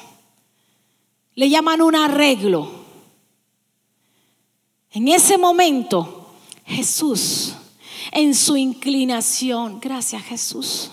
[1.34, 2.70] le llaman un arreglo.
[4.92, 6.32] En ese momento,
[6.66, 7.54] Jesús,
[8.12, 10.90] en su inclinación, gracias Jesús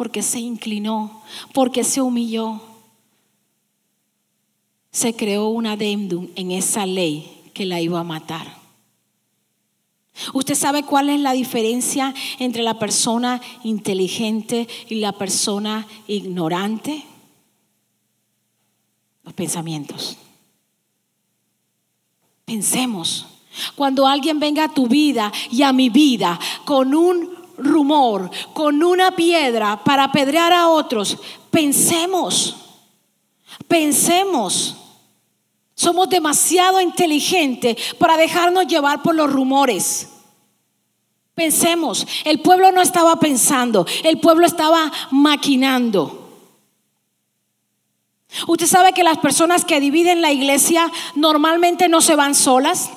[0.00, 1.20] porque se inclinó,
[1.52, 2.58] porque se humilló.
[4.90, 8.59] Se creó un adendum en esa ley que la iba a matar.
[10.32, 17.04] ¿Usted sabe cuál es la diferencia entre la persona inteligente y la persona ignorante?
[19.24, 20.16] Los pensamientos.
[22.44, 23.26] Pensemos.
[23.74, 29.14] Cuando alguien venga a tu vida y a mi vida con un rumor, con una
[29.14, 31.18] piedra para apedrear a otros,
[31.50, 32.56] pensemos,
[33.68, 34.76] pensemos.
[35.80, 40.10] Somos demasiado inteligentes para dejarnos llevar por los rumores.
[41.34, 46.28] Pensemos, el pueblo no estaba pensando, el pueblo estaba maquinando.
[48.46, 52.90] Usted sabe que las personas que dividen la iglesia normalmente no se van solas.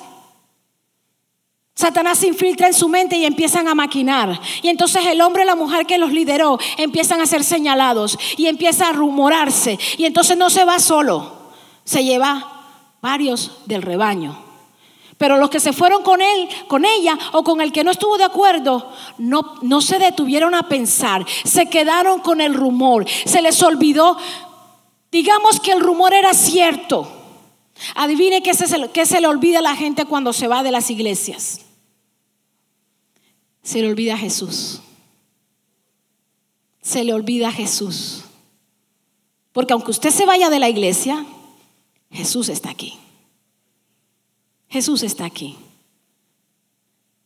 [1.74, 4.38] Satanás se infiltra en su mente y empiezan a maquinar.
[4.60, 8.46] Y entonces el hombre y la mujer que los lideró empiezan a ser señalados y
[8.46, 9.78] empieza a rumorarse.
[9.96, 11.32] Y entonces no se va solo,
[11.84, 12.50] se lleva
[13.04, 14.42] varios del rebaño.
[15.18, 18.18] Pero los que se fueron con él, con ella o con el que no estuvo
[18.18, 23.62] de acuerdo, no, no se detuvieron a pensar, se quedaron con el rumor, se les
[23.62, 24.16] olvidó.
[25.12, 27.06] Digamos que el rumor era cierto.
[27.94, 30.90] Adivine qué se, qué se le olvida a la gente cuando se va de las
[30.90, 31.60] iglesias
[33.64, 34.80] se le olvida a Jesús.
[36.82, 38.24] Se le olvida a Jesús.
[39.52, 41.24] Porque aunque usted se vaya de la iglesia,
[42.14, 42.96] Jesús está aquí.
[44.68, 45.56] Jesús está aquí.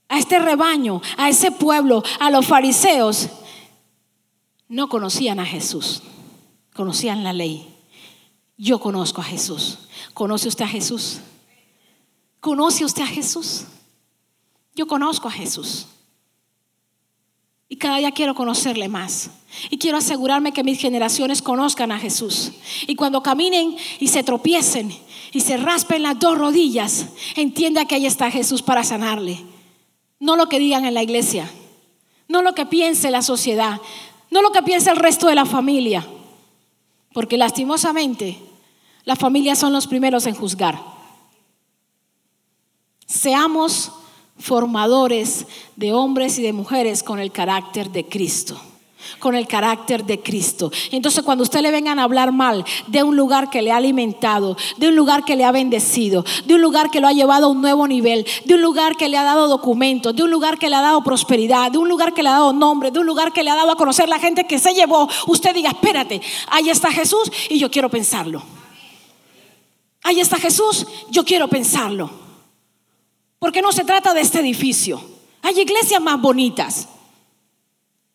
[0.08, 3.28] A este rebaño, a ese pueblo, a los fariseos,
[4.66, 6.02] no conocían a Jesús,
[6.74, 7.68] conocían la ley.
[8.56, 9.78] Yo conozco a Jesús.
[10.14, 11.20] ¿Conoce usted a Jesús?
[12.40, 13.66] ¿Conoce usted a Jesús?
[14.74, 15.86] Yo conozco a Jesús.
[17.68, 19.30] Y cada día quiero conocerle más.
[19.70, 22.52] Y quiero asegurarme que mis generaciones conozcan a Jesús.
[22.86, 24.92] Y cuando caminen y se tropiecen
[25.32, 29.44] y se raspen las dos rodillas, entienda que ahí está Jesús para sanarle.
[30.18, 31.50] No lo que digan en la iglesia.
[32.28, 33.80] no lo que piense la sociedad,
[34.30, 36.06] no lo que piense el resto de la familia,
[37.14, 38.38] porque lastimosamente
[39.04, 40.78] las familias son los primeros en juzgar.
[43.06, 43.92] Seamos
[44.38, 45.46] formadores
[45.76, 48.60] de hombres y de mujeres con el carácter de Cristo
[49.18, 50.70] con el carácter de Cristo.
[50.90, 54.56] Entonces cuando usted le vengan a hablar mal de un lugar que le ha alimentado,
[54.76, 57.50] de un lugar que le ha bendecido, de un lugar que lo ha llevado a
[57.50, 60.68] un nuevo nivel, de un lugar que le ha dado documentos, de un lugar que
[60.68, 63.32] le ha dado prosperidad, de un lugar que le ha dado nombre, de un lugar
[63.32, 66.70] que le ha dado a conocer la gente que se llevó, usted diga, espérate, ahí
[66.70, 68.42] está Jesús y yo quiero pensarlo.
[70.02, 72.27] Ahí está Jesús, yo quiero pensarlo.
[73.38, 75.00] Porque no se trata de este edificio.
[75.42, 76.88] Hay iglesias más bonitas.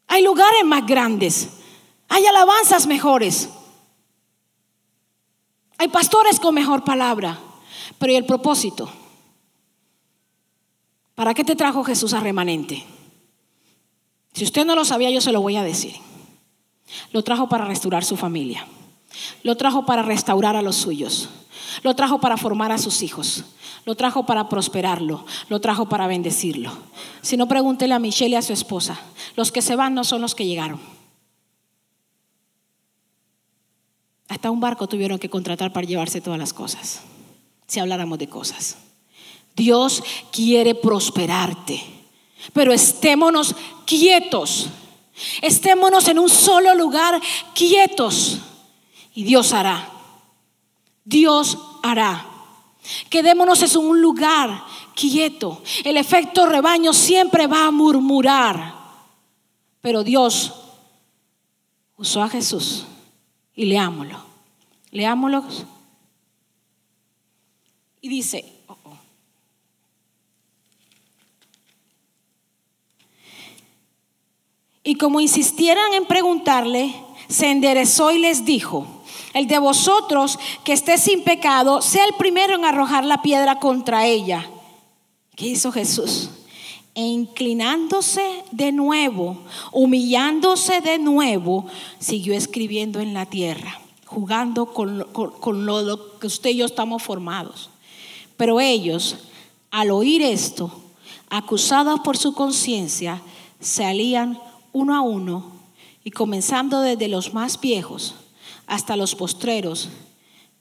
[0.07, 1.49] Hay lugares más grandes.
[2.09, 3.49] Hay alabanzas mejores.
[5.77, 7.39] Hay pastores con mejor palabra.
[7.97, 8.89] Pero ¿y el propósito?
[11.15, 12.85] ¿Para qué te trajo Jesús a remanente?
[14.33, 15.95] Si usted no lo sabía, yo se lo voy a decir.
[17.11, 18.67] Lo trajo para restaurar su familia.
[19.43, 21.29] Lo trajo para restaurar a los suyos.
[21.81, 23.43] Lo trajo para formar a sus hijos.
[23.85, 25.25] Lo trajo para prosperarlo.
[25.49, 26.71] Lo trajo para bendecirlo.
[27.21, 28.99] Si no, pregúntele a Michelle y a su esposa.
[29.35, 30.79] Los que se van no son los que llegaron.
[34.27, 37.01] Hasta un barco tuvieron que contratar para llevarse todas las cosas.
[37.67, 38.77] Si habláramos de cosas.
[39.55, 41.81] Dios quiere prosperarte.
[42.51, 43.55] Pero estémonos
[43.85, 44.69] quietos.
[45.41, 47.21] Estémonos en un solo lugar
[47.53, 48.39] quietos.
[49.13, 49.92] Y Dios hará.
[51.05, 52.25] Dios hará.
[53.09, 54.63] Quedémonos en un lugar
[54.95, 55.61] quieto.
[55.83, 58.73] El efecto rebaño siempre va a murmurar.
[59.81, 60.53] Pero Dios
[61.97, 62.85] usó a Jesús.
[63.55, 64.23] Y leámoslo.
[64.91, 65.43] Leámoslo.
[68.01, 68.97] Y dice, oh, oh.
[74.83, 76.93] y como insistieran en preguntarle,
[77.29, 79.02] se enderezó y les dijo,
[79.33, 84.05] el de vosotros que esté sin pecado, sea el primero en arrojar la piedra contra
[84.05, 84.47] ella.
[85.35, 86.29] ¿Qué hizo Jesús?
[86.95, 89.39] E inclinándose de nuevo,
[89.71, 91.65] humillándose de nuevo,
[91.97, 97.71] siguió escribiendo en la tierra, jugando con, lo que usted y yo estamos formados.
[98.37, 99.17] Pero ellos,
[99.71, 100.71] al oír esto,
[101.29, 103.23] acusados por su conciencia,
[103.59, 104.39] salían
[104.71, 105.51] uno a uno
[106.03, 108.13] y comenzando desde los más viejos
[108.67, 109.89] hasta los postreros,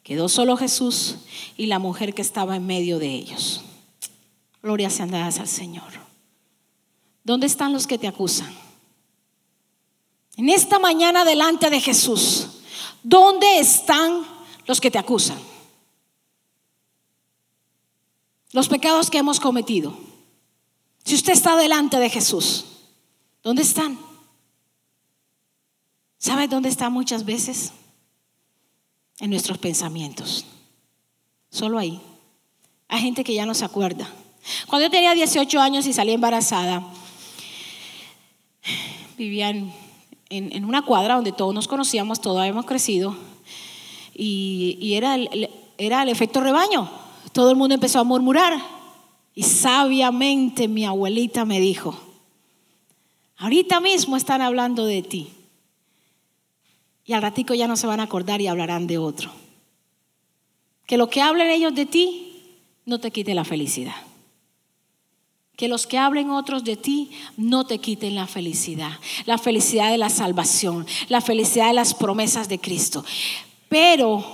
[0.03, 1.17] quedó solo Jesús
[1.57, 3.62] y la mujer que estaba en medio de ellos.
[4.62, 5.93] Gloria sean dadas al Señor.
[7.25, 8.53] ¿Dónde están los que te acusan?
[10.37, 12.49] En esta mañana delante de Jesús,
[13.03, 14.27] ¿dónde están
[14.67, 15.38] los que te acusan?
[18.53, 19.97] Los pecados que hemos cometido.
[21.05, 22.65] Si usted está delante de Jesús,
[23.43, 23.99] ¿dónde están?
[26.19, 27.73] ¿Sabe dónde están muchas veces?
[29.22, 30.44] En nuestros pensamientos.
[31.48, 32.00] Solo ahí.
[32.88, 34.11] Hay gente que ya no se acuerda.
[34.66, 36.82] Cuando yo tenía 18 años y salí embarazada,
[39.16, 43.16] vivía en, una cuadra donde todos nos conocíamos, todos habíamos crecido,
[44.12, 46.90] y, era, el, era el efecto rebaño.
[47.30, 48.61] Todo el mundo empezó a murmurar.
[49.37, 51.96] Y sabiamente mi abuelita me dijo,
[53.37, 55.30] ahorita mismo están hablando de ti.
[57.05, 59.31] Y al ratico ya no se van a acordar y hablarán de otro.
[60.87, 62.33] Que lo que hablen ellos de ti
[62.85, 63.95] no te quite la felicidad.
[65.57, 68.93] Que los que hablen otros de ti no te quiten la felicidad.
[69.27, 73.05] La felicidad de la salvación, la felicidad de las promesas de Cristo.
[73.69, 74.25] Pero,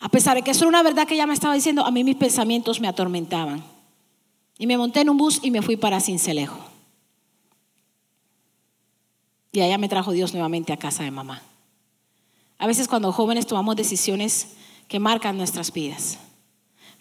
[0.00, 2.04] a pesar de que eso era una verdad que ella me estaba diciendo, a mí
[2.04, 3.64] mis pensamientos me atormentaban.
[4.58, 6.58] Y me monté en un bus y me fui para Cincelejo.
[9.52, 11.42] Y allá me trajo Dios nuevamente a casa de mamá.
[12.58, 14.48] A veces cuando jóvenes tomamos decisiones
[14.88, 16.18] que marcan nuestras vidas,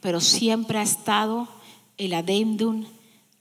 [0.01, 1.47] pero siempre ha estado
[1.97, 2.85] el adendum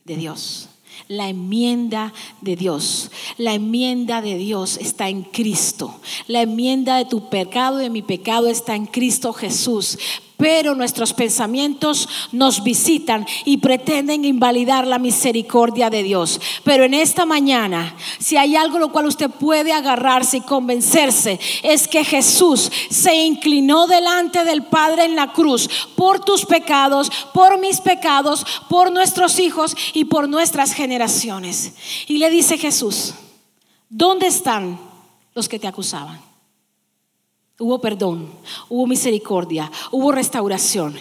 [0.04, 0.68] de Dios.
[1.08, 3.10] La enmienda de Dios.
[3.36, 6.00] La enmienda de Dios está en Cristo.
[6.28, 9.98] La enmienda de tu pecado y de mi pecado está en Cristo Jesús
[10.36, 16.40] pero nuestros pensamientos nos visitan y pretenden invalidar la misericordia de Dios.
[16.64, 21.88] Pero en esta mañana, si hay algo lo cual usted puede agarrarse y convencerse, es
[21.88, 27.80] que Jesús se inclinó delante del Padre en la cruz por tus pecados, por mis
[27.80, 31.74] pecados, por nuestros hijos y por nuestras generaciones.
[32.06, 33.14] Y le dice Jesús,
[33.88, 34.78] ¿dónde están
[35.34, 36.33] los que te acusaban?
[37.58, 38.32] Hubo perdón,
[38.68, 40.96] hubo misericordia, hubo restauración.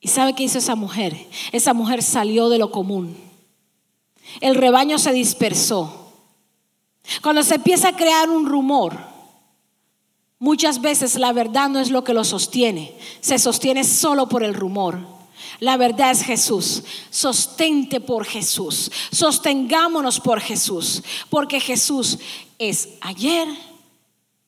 [0.00, 1.28] ¿Y sabe qué hizo esa mujer?
[1.52, 3.16] Esa mujer salió de lo común.
[4.40, 6.12] el rebaño se dispersó.
[7.22, 8.98] Cuando se empieza a crear un rumor,
[10.38, 14.54] muchas veces la verdad no es lo que lo sostiene, se sostiene solo por el
[14.54, 15.18] rumor.
[15.60, 16.84] La verdad es Jesús.
[17.10, 18.90] Sostente por Jesús.
[19.10, 21.02] Sostengámonos por Jesús.
[21.30, 22.18] Porque Jesús
[22.58, 23.48] es ayer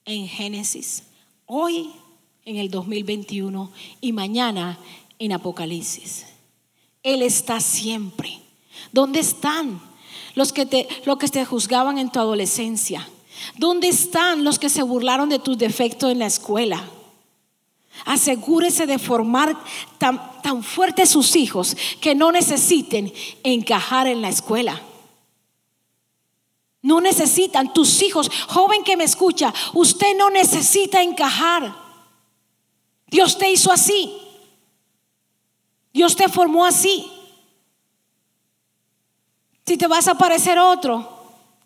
[0.04, 1.04] en Génesis,
[1.46, 1.92] hoy
[2.44, 3.70] en el 2021
[4.00, 4.78] y mañana
[5.18, 6.26] en Apocalipsis.
[7.02, 8.40] Él está siempre.
[8.92, 9.80] ¿Dónde están
[10.34, 13.08] los que te, los que te juzgaban en tu adolescencia?
[13.56, 16.88] ¿Dónde están los que se burlaron de tus defectos en la escuela?
[18.04, 19.56] Asegúrese de formar
[19.98, 24.80] tan, tan fuerte sus hijos que no necesiten encajar en la escuela.
[26.82, 31.74] No necesitan tus hijos, joven que me escucha, usted no necesita encajar.
[33.06, 34.16] Dios te hizo así.
[35.92, 37.10] Dios te formó así.
[39.66, 41.08] Si te vas a parecer otro,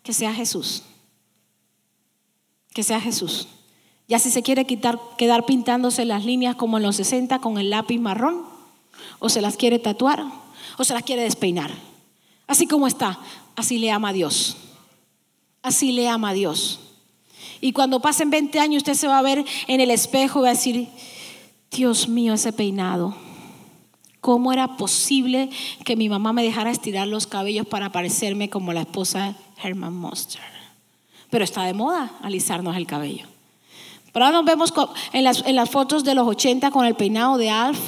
[0.03, 0.83] que sea Jesús.
[2.73, 3.47] Que sea Jesús.
[4.07, 7.69] Ya si se quiere quitar, quedar pintándose las líneas como en los 60 con el
[7.69, 8.45] lápiz marrón,
[9.19, 10.23] o se las quiere tatuar,
[10.77, 11.71] o se las quiere despeinar.
[12.47, 13.19] Así como está,
[13.55, 14.57] así le ama a Dios.
[15.65, 16.79] Así le ama a Dios.
[17.59, 20.49] Y cuando pasen 20 años, usted se va a ver en el espejo y va
[20.49, 20.87] a decir,
[21.71, 23.15] Dios mío, ese peinado.
[24.21, 25.49] ¿Cómo era posible
[25.83, 30.39] que mi mamá me dejara estirar los cabellos para parecerme como la esposa Herman Monster?
[31.31, 33.25] Pero está de moda alisarnos el cabello.
[34.13, 34.71] Pero ahora nos vemos
[35.13, 37.79] en las, fotos de los 80 con el peinado de Alf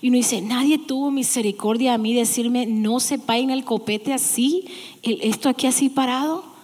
[0.00, 4.64] y uno dice, nadie tuvo misericordia a mí decirme, no se peine el copete así,
[5.02, 6.56] esto aquí así parado.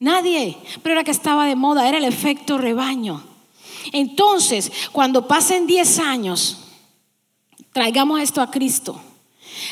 [0.00, 3.22] Nadie, pero era que estaba de moda, era el efecto rebaño.
[3.92, 6.58] Entonces, cuando pasen 10 años,
[7.72, 8.98] traigamos esto a Cristo.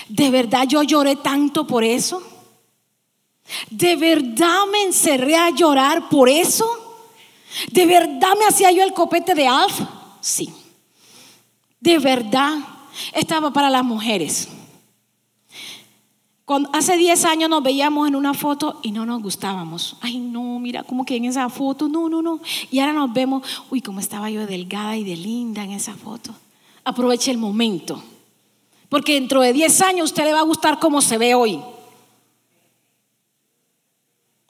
[0.09, 2.23] ¿De verdad yo lloré tanto por eso?
[3.71, 6.67] ¿De verdad me encerré a llorar por eso?
[7.71, 9.81] ¿De verdad me hacía yo el copete de Alf?
[10.21, 10.53] Sí.
[11.81, 12.59] De verdad
[13.15, 14.49] estaba para las mujeres.
[16.73, 19.97] Hace 10 años nos veíamos en una foto y no nos gustábamos.
[20.01, 22.41] Ay, no, mira como que en esa foto, no, no, no.
[22.71, 26.35] Y ahora nos vemos, uy, cómo estaba yo delgada y de linda en esa foto.
[26.85, 28.03] Aproveche el momento.
[28.89, 31.61] Porque dentro de 10 años usted le va a gustar cómo se ve hoy.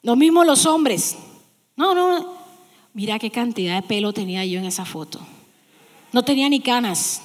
[0.01, 1.17] Lo mismo los hombres.
[1.75, 2.33] No, no,
[2.93, 5.19] mira qué cantidad de pelo tenía yo en esa foto.
[6.13, 7.23] No tenía ni canas.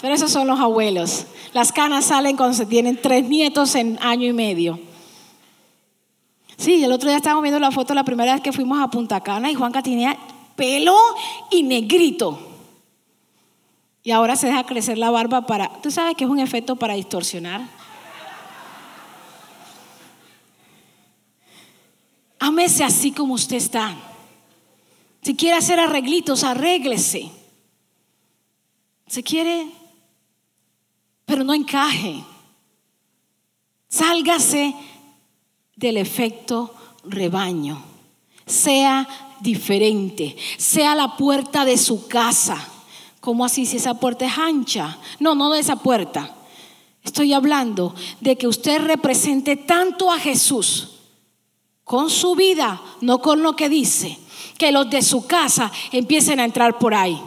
[0.00, 1.26] Pero esos son los abuelos.
[1.52, 4.78] Las canas salen cuando se tienen tres nietos en año y medio.
[6.56, 9.20] Sí, el otro día estábamos viendo la foto la primera vez que fuimos a Punta
[9.20, 10.16] Cana y Juanca tenía
[10.54, 10.96] pelo
[11.50, 12.38] y negrito.
[14.02, 15.80] Y ahora se deja crecer la barba para...
[15.82, 17.62] ¿Tú sabes que es un efecto para distorsionar?
[22.38, 23.96] Ámese así como usted está.
[25.22, 27.32] Si quiere hacer arreglitos, arréglese.
[29.08, 29.66] Si quiere
[31.26, 32.24] pero no encaje.
[33.88, 34.74] Sálgase
[35.74, 36.74] del efecto
[37.04, 37.82] rebaño.
[38.46, 39.06] Sea
[39.40, 40.36] diferente.
[40.56, 42.56] Sea la puerta de su casa.
[43.20, 44.98] ¿Cómo así si esa puerta es ancha?
[45.18, 46.32] No, no de esa puerta.
[47.02, 50.92] Estoy hablando de que usted represente tanto a Jesús
[51.84, 54.18] con su vida, no con lo que dice,
[54.58, 57.20] que los de su casa empiecen a entrar por ahí.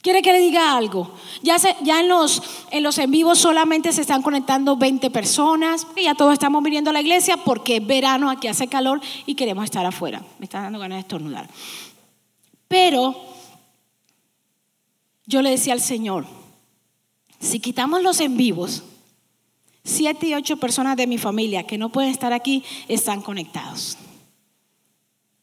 [0.00, 1.10] ¿Quiere que le diga algo?
[1.42, 1.56] Ya,
[2.00, 6.32] en, los, en los en vivos solamente se están conectando 20 personas y ya todos
[6.32, 10.22] estamos viniendo a la iglesia porque es verano, aquí hace calor y queremos estar afuera.
[10.38, 11.48] Me está dando ganas de estornudar.
[12.68, 13.16] Pero
[15.26, 16.26] yo le decía al Señor,
[17.40, 18.84] si quitamos los en vivos,
[19.84, 23.98] siete y ocho personas de mi familia que no pueden estar aquí están conectados.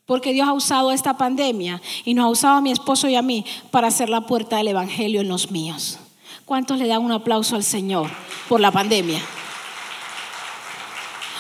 [0.05, 3.21] Porque Dios ha usado esta pandemia y nos ha usado a mi esposo y a
[3.21, 5.99] mí para hacer la puerta del Evangelio en los míos.
[6.45, 8.09] ¿Cuántos le dan un aplauso al Señor
[8.47, 9.19] por la pandemia?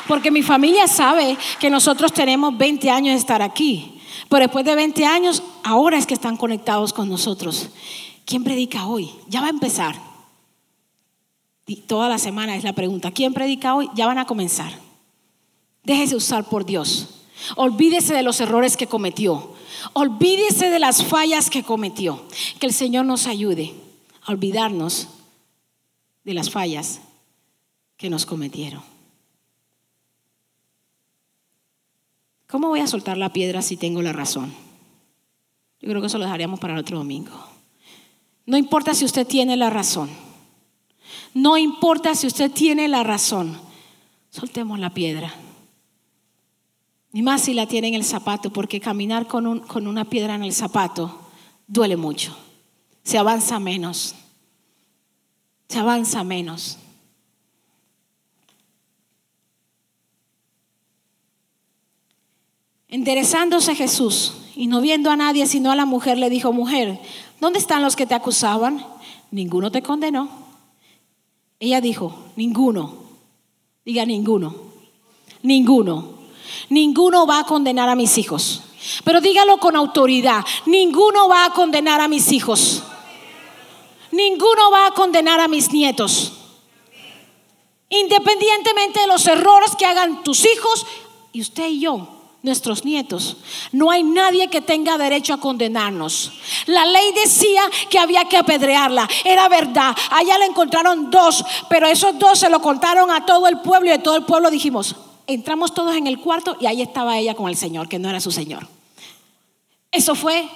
[0.07, 4.01] Porque mi familia sabe que nosotros tenemos 20 años de estar aquí.
[4.29, 7.69] Pero después de 20 años, ahora es que están conectados con nosotros.
[8.25, 9.11] ¿Quién predica hoy?
[9.27, 9.95] Ya va a empezar.
[11.67, 13.11] Y toda la semana es la pregunta.
[13.11, 13.89] ¿Quién predica hoy?
[13.95, 14.71] Ya van a comenzar.
[15.83, 17.14] Déjese usar por Dios.
[17.55, 19.53] Olvídese de los errores que cometió.
[19.93, 22.23] Olvídese de las fallas que cometió.
[22.59, 23.73] Que el Señor nos ayude
[24.23, 25.07] a olvidarnos
[26.23, 27.01] de las fallas
[27.97, 28.81] que nos cometieron.
[32.47, 34.53] ¿Cómo voy a soltar la piedra si tengo la razón?
[35.81, 37.31] Yo creo que eso lo dejaríamos para el otro domingo.
[38.45, 40.09] No importa si usted tiene la razón.
[41.33, 43.59] No importa si usted tiene la razón.
[44.29, 45.33] Soltemos la piedra.
[47.15, 50.43] Ni más si la tiene en el zapato, porque caminar con, con una piedra en
[50.43, 51.17] el zapato
[51.65, 52.35] duele mucho.
[53.03, 54.15] Se avanza menos.
[55.69, 56.77] Se avanza menos.
[62.89, 66.99] Enderezándose Jesús y no viendo a nadie sino a la mujer, le dijo, mujer,
[67.39, 68.85] ¿dónde están los que te acusaban?
[69.31, 70.27] Ninguno te condenó.
[71.61, 72.93] Ella dijo, ninguno.
[73.85, 74.53] Diga ninguno.
[75.43, 76.24] Ninguno.
[76.69, 78.61] Ninguno va a condenar a mis hijos.
[79.03, 80.43] Pero dígalo con autoridad.
[80.65, 82.83] Ninguno va a condenar a mis hijos.
[84.11, 86.33] Ninguno va a condenar a mis nietos.
[87.89, 90.85] Independientemente de los errores que hagan tus hijos
[91.31, 92.15] y usted y yo
[92.45, 93.37] nuestros nietos.
[93.71, 96.31] No hay nadie que tenga derecho a condenarnos.
[96.67, 99.09] La ley decía que había que apedrearla.
[99.25, 99.95] Era verdad.
[100.11, 103.93] Allá le encontraron dos, pero esos dos se lo contaron a todo el pueblo y
[103.93, 104.95] de todo el pueblo dijimos,
[105.27, 108.19] entramos todos en el cuarto y ahí estaba ella con el Señor, que no era
[108.19, 108.67] su Señor.
[109.91, 110.47] Eso fue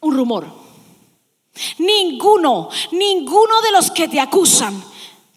[0.00, 0.46] un rumor.
[1.78, 4.82] Ninguno, ninguno de los que te acusan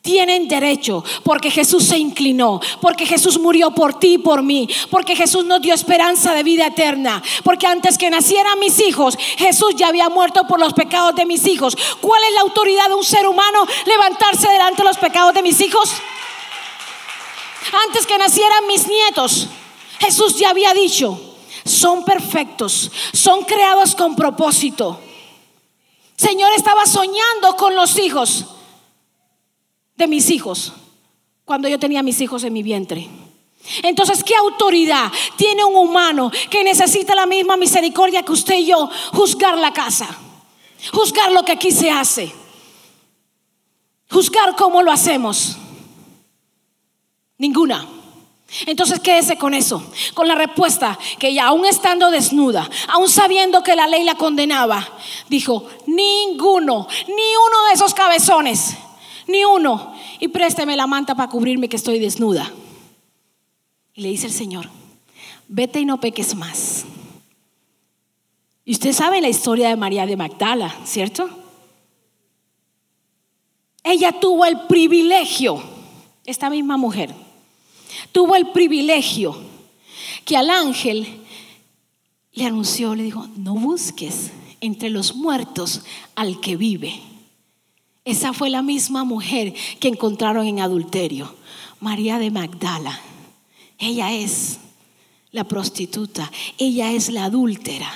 [0.02, 5.18] tienen derecho, porque Jesús se inclinó, porque Jesús murió por ti y por mí, porque
[5.18, 9.90] Jesús nos dio esperanza de vida eterna, porque antes que nacieran mis hijos, Jesús ya
[9.90, 11.78] había muerto por los pecados de mis hijos.
[12.00, 15.60] ¿Cuál es la autoridad de un ser humano levantarse delante de los pecados de mis
[15.60, 15.92] hijos?
[17.88, 19.48] Antes que nacieran mis nietos,
[20.00, 21.20] Jesús ya había dicho,
[21.66, 25.00] son perfectos, son creados con propósito.
[26.16, 28.46] Señor estaba soñando con los hijos
[29.96, 30.74] de mis hijos
[31.46, 33.10] cuando yo tenía mis hijos en mi vientre.
[33.84, 38.90] Entonces, ¿qué autoridad tiene un humano que necesita la misma misericordia que usted y yo
[39.12, 40.08] juzgar la casa?
[40.94, 42.32] Juzgar lo que aquí se hace.
[44.10, 45.58] Juzgar cómo lo hacemos.
[47.38, 47.88] Ninguna.
[48.66, 49.84] Entonces quédese con eso,
[50.14, 54.88] con la respuesta que ella, aún estando desnuda, aún sabiendo que la ley la condenaba,
[55.28, 58.78] dijo, ninguno, ni uno de esos cabezones
[59.28, 59.94] ni uno.
[60.20, 62.52] Y présteme la manta para cubrirme que estoy desnuda.
[63.94, 64.70] Y le dice el Señor,
[65.48, 66.86] vete y no peques más.
[68.66, 71.30] Y usted sabe la historia de María de Magdala, ¿cierto?
[73.84, 75.62] Ella tuvo el privilegio,
[76.26, 77.14] esta misma mujer,
[78.18, 79.38] tuvo el privilegio
[80.26, 81.06] que al ángel
[82.34, 85.82] le anunció, le dijo, no busques entre los muertos
[86.16, 87.00] al que vive
[88.08, 91.36] esa fue la misma mujer que encontraron en adulterio,
[91.82, 92.98] María de Magdala.
[93.78, 94.60] Ella es
[95.32, 97.92] la prostituta, ella es la adúltera,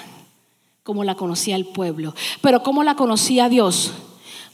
[0.83, 2.13] como la conocía el pueblo.
[2.41, 3.93] Pero como la conocía Dios?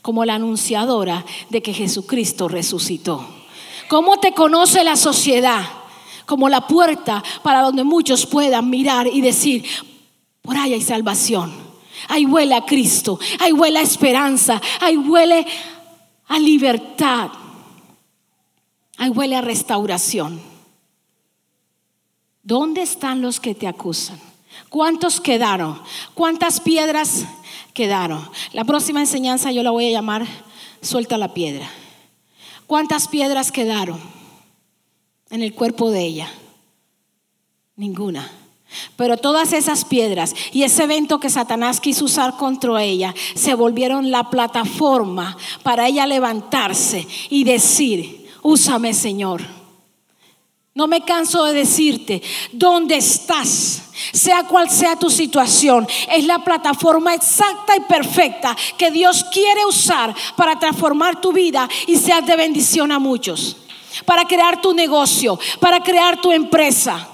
[0.04, 3.37] Como la anunciadora de que Jesucristo resucitó.
[3.88, 5.62] ¿Cómo te conoce la sociedad?
[6.26, 9.66] Como la puerta para donde muchos puedan mirar y decir,
[10.42, 11.54] por ahí hay salvación.
[12.10, 15.46] Ahí huele a Cristo, ahí huele a esperanza, ahí huele
[16.28, 17.30] a libertad,
[18.98, 20.40] ahí huele a restauración.
[22.44, 24.20] ¿Dónde están los que te acusan?
[24.70, 25.82] ¿Cuántos quedaron?
[26.14, 27.26] ¿Cuántas piedras
[27.74, 28.30] quedaron?
[28.54, 30.26] La próxima enseñanza yo la voy a llamar
[30.82, 31.70] Suelta la piedra.
[32.68, 34.00] ¿Cuántas piedras quedaron
[35.30, 36.30] en el cuerpo de ella?
[37.78, 38.30] Ninguna.
[38.98, 44.12] Pero todas esas piedras y ese evento que Satanás quiso usar contra ella se volvieron
[44.12, 49.57] la plataforma para ella levantarse y decir, úsame Señor.
[50.78, 52.22] No me canso de decirte,
[52.52, 53.82] ¿dónde estás?
[54.14, 60.14] Sea cual sea tu situación, es la plataforma exacta y perfecta que Dios quiere usar
[60.36, 63.58] para transformar tu vida y ser de bendición a muchos,
[64.06, 67.10] para crear tu negocio, para crear tu empresa.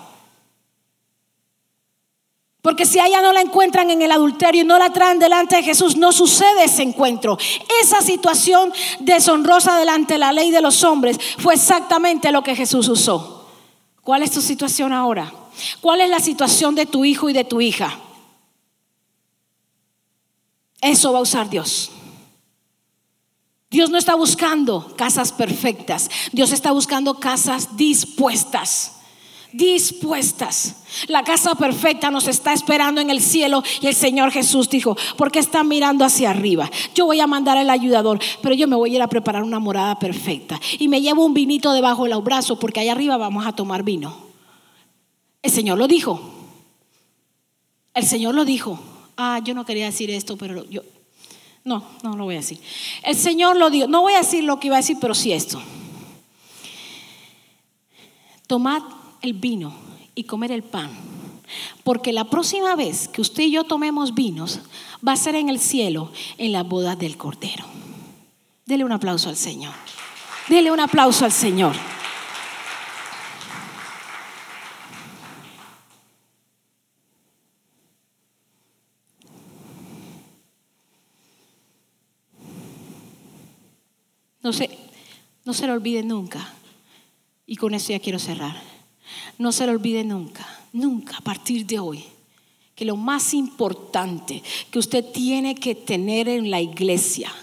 [2.62, 5.56] Porque si a ella no la encuentran en el adulterio y no la traen delante
[5.56, 7.38] de Jesús, no sucede ese encuentro.
[7.82, 12.90] Esa situación deshonrosa delante de la ley de los hombres fue exactamente lo que Jesús
[12.90, 13.33] usó.
[14.04, 15.34] ¿Cuál es tu situación ahora?
[15.82, 18.00] ¿Cuál es la situación de tu hijo y de tu hija?
[20.82, 21.92] Eso va a usar Dios.
[23.70, 29.03] Dios no está buscando casas perfectas, Dios está buscando casas dispuestas
[29.54, 30.76] dispuestas.
[31.08, 35.40] La casa perfecta nos está esperando en el cielo y el Señor Jesús dijo, porque
[35.40, 36.70] están mirando hacia arriba?
[36.94, 39.60] Yo voy a mandar el ayudador, pero yo me voy a ir a preparar una
[39.60, 43.54] morada perfecta y me llevo un vinito debajo del brazo porque allá arriba vamos a
[43.54, 44.16] tomar vino.
[45.42, 46.20] El Señor lo dijo.
[47.94, 48.80] El Señor lo dijo.
[49.18, 50.82] Ah, yo no quería decir esto, pero yo
[51.64, 52.60] No, no lo voy a decir.
[53.04, 53.88] El Señor lo dijo.
[53.88, 55.62] No voy a decir lo que iba a decir, pero sí esto.
[58.48, 58.82] Tomad
[59.24, 59.74] el vino
[60.16, 60.92] y comer el pan.
[61.84, 64.60] Porque la próxima vez que usted y yo tomemos vinos
[65.06, 67.66] va a ser en el cielo, en la boda del Cordero.
[68.66, 69.74] Dele un aplauso al Señor.
[70.50, 71.74] Dele un aplauso al Señor.
[84.42, 84.70] No se,
[85.46, 86.54] no se lo olvide nunca.
[87.46, 88.73] Y con eso ya quiero cerrar.
[89.38, 92.04] No se lo olvide nunca, nunca a partir de hoy,
[92.76, 94.42] que lo más importante
[94.72, 97.34] que usted tiene que tener en la iglesia,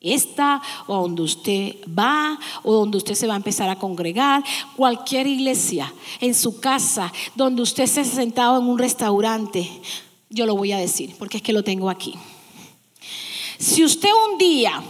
[0.00, 4.44] esta o donde usted va o donde usted se va a empezar a congregar,
[4.76, 9.68] cualquier iglesia, en su casa, donde usted se ha sentado en un restaurante,
[10.28, 12.14] yo lo voy a decir porque es que lo tengo aquí.
[13.58, 14.82] Si usted un día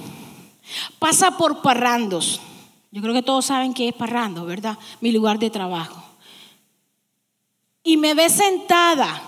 [0.98, 2.40] pasa por parrandos.
[2.90, 4.78] Yo creo que todos saben que es parrando, ¿verdad?
[5.00, 6.02] Mi lugar de trabajo.
[7.84, 9.22] Y me ve sentada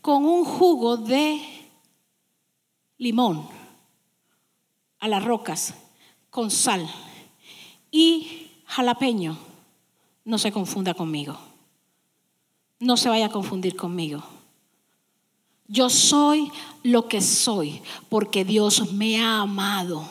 [0.00, 1.40] con un jugo de
[2.98, 3.46] limón
[5.00, 5.74] a las rocas
[6.30, 6.88] con sal
[7.90, 9.36] y jalapeño.
[10.24, 11.36] No se confunda conmigo.
[12.80, 14.22] No se vaya a confundir conmigo.
[15.66, 16.50] Yo soy
[16.82, 20.06] lo que soy porque Dios me ha amado.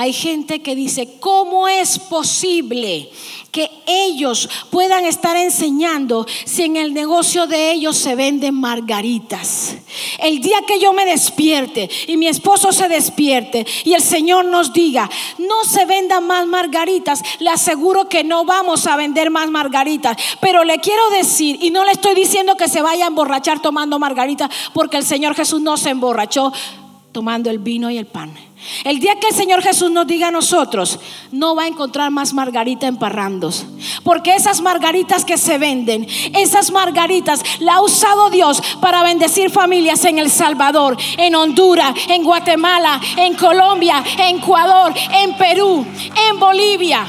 [0.00, 3.10] Hay gente que dice, ¿cómo es posible
[3.50, 9.74] que ellos puedan estar enseñando si en el negocio de ellos se venden margaritas?
[10.20, 14.72] El día que yo me despierte y mi esposo se despierte y el Señor nos
[14.72, 20.16] diga, no se vendan más margaritas, le aseguro que no vamos a vender más margaritas.
[20.40, 23.98] Pero le quiero decir, y no le estoy diciendo que se vaya a emborrachar tomando
[23.98, 26.52] margaritas, porque el Señor Jesús no se emborrachó
[27.18, 28.32] tomando el vino y el pan.
[28.84, 31.00] El día que el Señor Jesús nos diga a nosotros,
[31.32, 33.66] no va a encontrar más margarita en parrandos.
[34.04, 36.06] Porque esas margaritas que se venden,
[36.36, 42.22] esas margaritas la ha usado Dios para bendecir familias en El Salvador, en Honduras, en
[42.22, 45.84] Guatemala, en Colombia, en Ecuador, en Perú,
[46.30, 47.04] en Bolivia.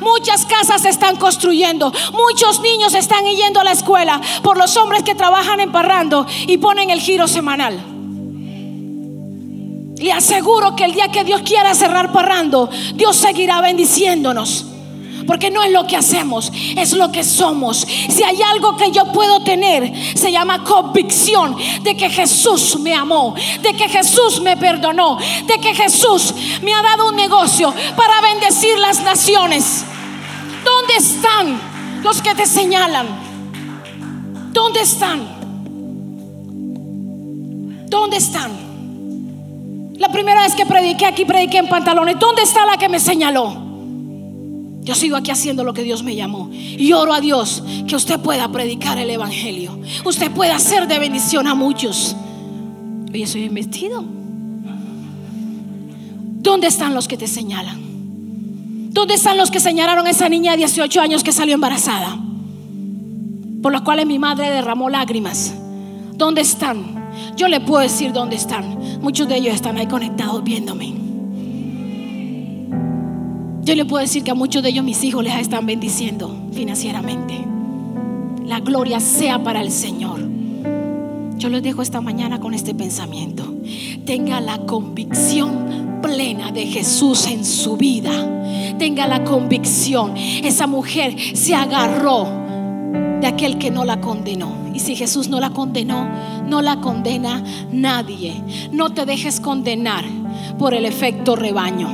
[0.00, 1.92] Muchas casas se están construyendo.
[2.14, 6.58] Muchos niños están yendo a la escuela por los hombres que trabajan en parrando y
[6.58, 7.99] ponen el giro semanal.
[10.00, 14.64] Le aseguro que el día que Dios quiera cerrar parrando, Dios seguirá bendiciéndonos.
[15.26, 17.86] Porque no es lo que hacemos, es lo que somos.
[18.08, 23.34] Si hay algo que yo puedo tener, se llama convicción de que Jesús me amó,
[23.60, 28.78] de que Jesús me perdonó, de que Jesús me ha dado un negocio para bendecir
[28.78, 29.84] las naciones.
[30.64, 31.60] ¿Dónde están
[32.02, 33.06] los que te señalan?
[34.50, 35.28] ¿Dónde están?
[37.90, 38.69] ¿Dónde están?
[40.00, 42.18] La primera vez que prediqué aquí, prediqué en pantalones.
[42.18, 43.54] ¿Dónde está la que me señaló?
[44.80, 46.48] Yo sigo aquí haciendo lo que Dios me llamó.
[46.50, 49.78] Y oro a Dios que usted pueda predicar el Evangelio.
[50.06, 52.16] Usted pueda hacer de bendición a muchos.
[53.12, 54.02] Oye, soy vestido.
[56.42, 57.78] ¿Dónde están los que te señalan?
[58.94, 62.18] ¿Dónde están los que señalaron a esa niña de 18 años que salió embarazada?
[63.62, 65.52] Por las cuales mi madre derramó lágrimas.
[66.14, 66.99] ¿Dónde están?
[67.36, 69.00] Yo le puedo decir dónde están.
[69.00, 70.94] Muchos de ellos están ahí conectados viéndome.
[73.62, 77.44] Yo le puedo decir que a muchos de ellos mis hijos les están bendiciendo financieramente.
[78.44, 80.20] La gloria sea para el Señor.
[81.36, 83.54] Yo les dejo esta mañana con este pensamiento.
[84.04, 88.10] Tenga la convicción plena de Jesús en su vida.
[88.78, 90.16] Tenga la convicción.
[90.16, 92.39] Esa mujer se agarró
[93.20, 94.52] de aquel que no la condenó.
[94.72, 96.08] Y si Jesús no la condenó,
[96.46, 98.42] no la condena nadie.
[98.72, 100.04] No te dejes condenar
[100.58, 101.88] por el efecto rebaño.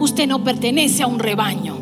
[0.00, 1.76] Usted no pertenece a un rebaño.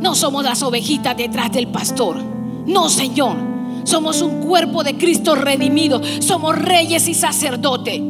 [0.00, 2.16] No somos las ovejitas detrás del pastor.
[2.66, 3.36] No, Señor.
[3.84, 6.00] Somos un cuerpo de Cristo redimido.
[6.20, 8.00] Somos reyes y sacerdotes.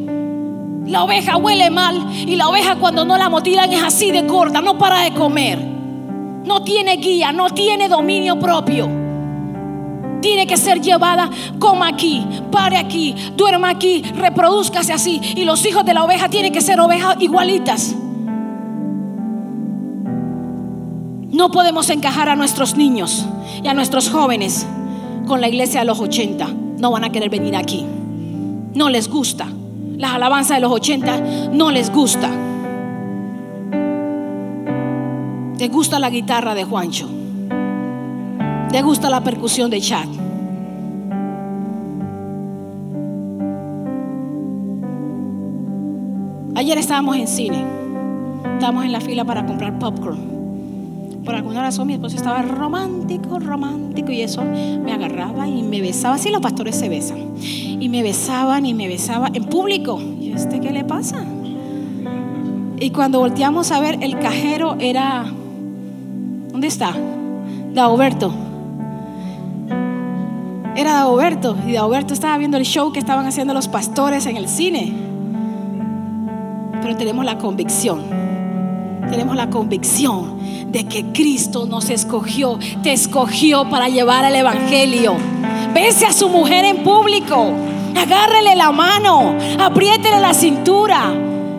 [0.87, 4.61] La oveja huele mal y la oveja cuando no la motilan es así de gorda,
[4.61, 5.73] no para de comer.
[6.45, 9.03] No tiene guía, no tiene dominio propio
[10.23, 11.29] tiene que ser llevada,
[11.59, 15.21] coma aquí, pare aquí, duerma aquí, reproduzcase así.
[15.37, 17.95] Y los hijos de la oveja tienen que ser ovejas igualitas.
[21.29, 23.27] No podemos encajar a nuestros niños
[23.63, 24.67] y a nuestros jóvenes
[25.27, 26.47] con la iglesia de los 80.
[26.79, 27.85] No van a querer venir aquí.
[28.75, 29.49] No les gusta.
[29.97, 32.31] Las alabanzas de los 80 no les gusta.
[35.59, 37.09] ¿Te gusta la guitarra de Juancho?
[38.71, 40.09] ¿Te gusta la percusión de Chad?
[46.55, 47.65] Ayer estábamos en cine.
[48.55, 50.33] Estábamos en la fila para comprar popcorn.
[51.25, 56.15] Por alguna razón mi esposo estaba romántico, romántico y eso me agarraba y me besaba.
[56.15, 57.35] Así los pastores se besan.
[57.39, 60.01] Y me besaban y me besaban en público.
[60.01, 61.25] ¿Y este qué le pasa?
[62.81, 65.27] Y cuando volteamos a ver, el cajero era...
[66.53, 66.95] ¿Dónde está?
[67.73, 68.31] Daoberto.
[70.77, 71.57] Era Daoberto.
[71.67, 74.93] Y Daoberto estaba viendo el show que estaban haciendo los pastores en el cine.
[76.83, 78.03] Pero tenemos la convicción.
[79.11, 80.39] Tenemos la convicción
[80.71, 85.17] de que Cristo nos escogió, te escogió para llevar el Evangelio.
[85.75, 87.51] Bese a su mujer en público,
[87.95, 91.13] agárrele la mano, apriétele la cintura,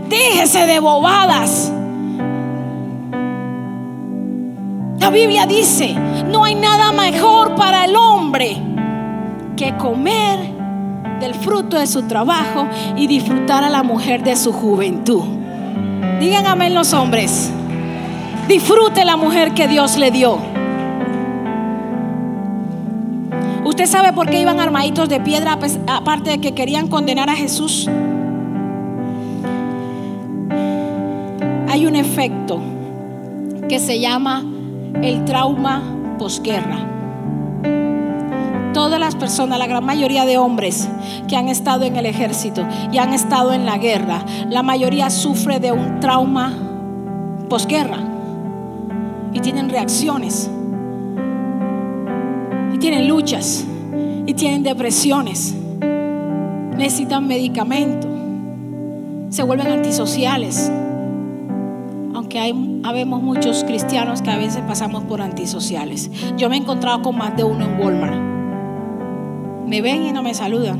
[0.09, 1.71] déjese de bobadas.
[5.03, 5.93] La Biblia dice,
[6.29, 8.55] no hay nada mejor para el hombre
[9.57, 10.39] que comer
[11.19, 15.23] del fruto de su trabajo y disfrutar a la mujer de su juventud.
[16.21, 17.51] Digan amén los hombres.
[18.47, 20.37] Disfrute la mujer que Dios le dio.
[23.65, 27.89] ¿Usted sabe por qué iban armaditos de piedra aparte de que querían condenar a Jesús?
[31.69, 32.61] Hay un efecto
[33.67, 34.45] que se llama
[35.01, 35.81] el trauma
[36.17, 36.89] posguerra.
[38.73, 40.89] Todas las personas, la gran mayoría de hombres
[41.27, 45.59] que han estado en el ejército y han estado en la guerra, la mayoría sufre
[45.59, 46.53] de un trauma
[47.49, 47.99] posguerra
[49.31, 50.49] y tienen reacciones
[52.73, 53.65] y tienen luchas
[54.25, 55.53] y tienen depresiones,
[56.77, 58.07] necesitan medicamento,
[59.29, 60.71] se vuelven antisociales.
[62.33, 66.09] Aunque hay, habemos muchos cristianos que a veces pasamos por antisociales.
[66.35, 68.15] Yo me he encontrado con más de uno en Walmart.
[69.67, 70.79] Me ven y no me saludan.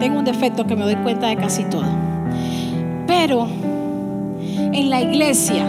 [0.00, 1.84] Tengo un defecto que me doy cuenta de casi todo.
[3.06, 3.46] Pero
[4.72, 5.64] en la iglesia,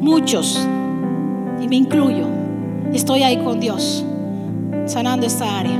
[0.00, 0.68] muchos,
[1.62, 2.26] y me incluyo,
[2.92, 4.04] estoy ahí con Dios,
[4.84, 5.78] sanando esta área.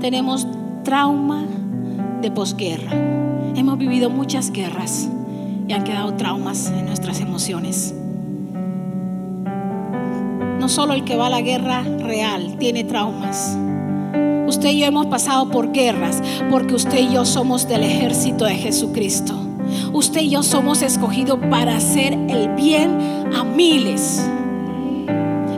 [0.00, 0.48] Tenemos
[0.82, 1.44] trauma
[2.20, 2.90] de posguerra.
[3.54, 5.08] Hemos vivido muchas guerras
[5.68, 7.94] y han quedado traumas en nuestras emociones.
[10.58, 13.56] No solo el que va a la guerra real tiene traumas.
[14.46, 18.54] Usted y yo hemos pasado por guerras porque usted y yo somos del ejército de
[18.54, 19.34] Jesucristo.
[19.92, 22.98] Usted y yo somos escogidos para hacer el bien
[23.34, 24.26] a miles.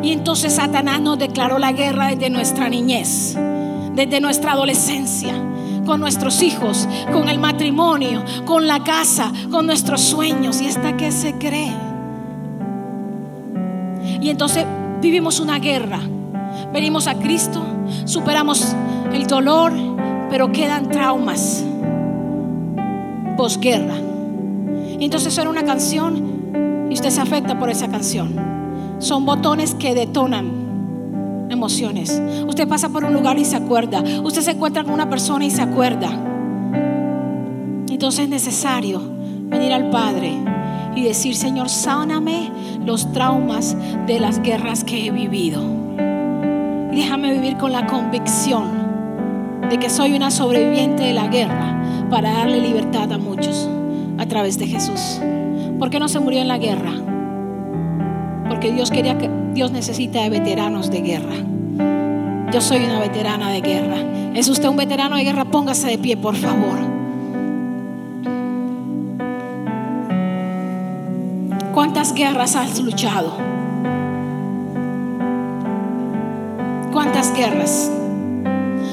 [0.03, 3.37] Y entonces Satanás nos declaró la guerra desde nuestra niñez,
[3.95, 5.35] desde nuestra adolescencia,
[5.85, 10.61] con nuestros hijos, con el matrimonio, con la casa, con nuestros sueños.
[10.61, 11.73] ¿Y hasta que se cree?
[14.21, 14.65] Y entonces
[15.01, 16.01] vivimos una guerra.
[16.73, 17.63] Venimos a Cristo,
[18.05, 18.75] superamos
[19.13, 19.73] el dolor,
[20.31, 21.65] pero quedan traumas
[23.37, 23.95] posguerra.
[24.99, 28.35] Y entonces suena una canción y usted se afecta por esa canción.
[28.99, 30.64] Son botones que detonan
[31.51, 32.21] emociones.
[32.47, 34.03] Usted pasa por un lugar y se acuerda.
[34.23, 36.11] Usted se encuentra con una persona y se acuerda.
[37.89, 39.01] Entonces es necesario
[39.49, 40.33] venir al Padre
[40.97, 42.51] y decir, Señor, sáname
[42.85, 43.77] los traumas
[44.07, 45.63] de las guerras que he vivido.
[46.93, 48.85] Déjame vivir con la convicción
[49.69, 53.69] de que soy una sobreviviente de la guerra para darle libertad a muchos
[54.19, 55.21] a través de Jesús.
[55.79, 56.93] ¿Por qué no se murió en la guerra?
[58.49, 61.37] Porque Dios quería que Dios necesita de veteranos de guerra.
[62.53, 63.97] Yo soy una veterana de guerra.
[64.35, 65.45] ¿Es usted un veterano de guerra?
[65.45, 66.77] Póngase de pie, por favor.
[71.73, 73.37] ¿Cuántas guerras has luchado?
[76.93, 77.93] ¿Cuántas guerras?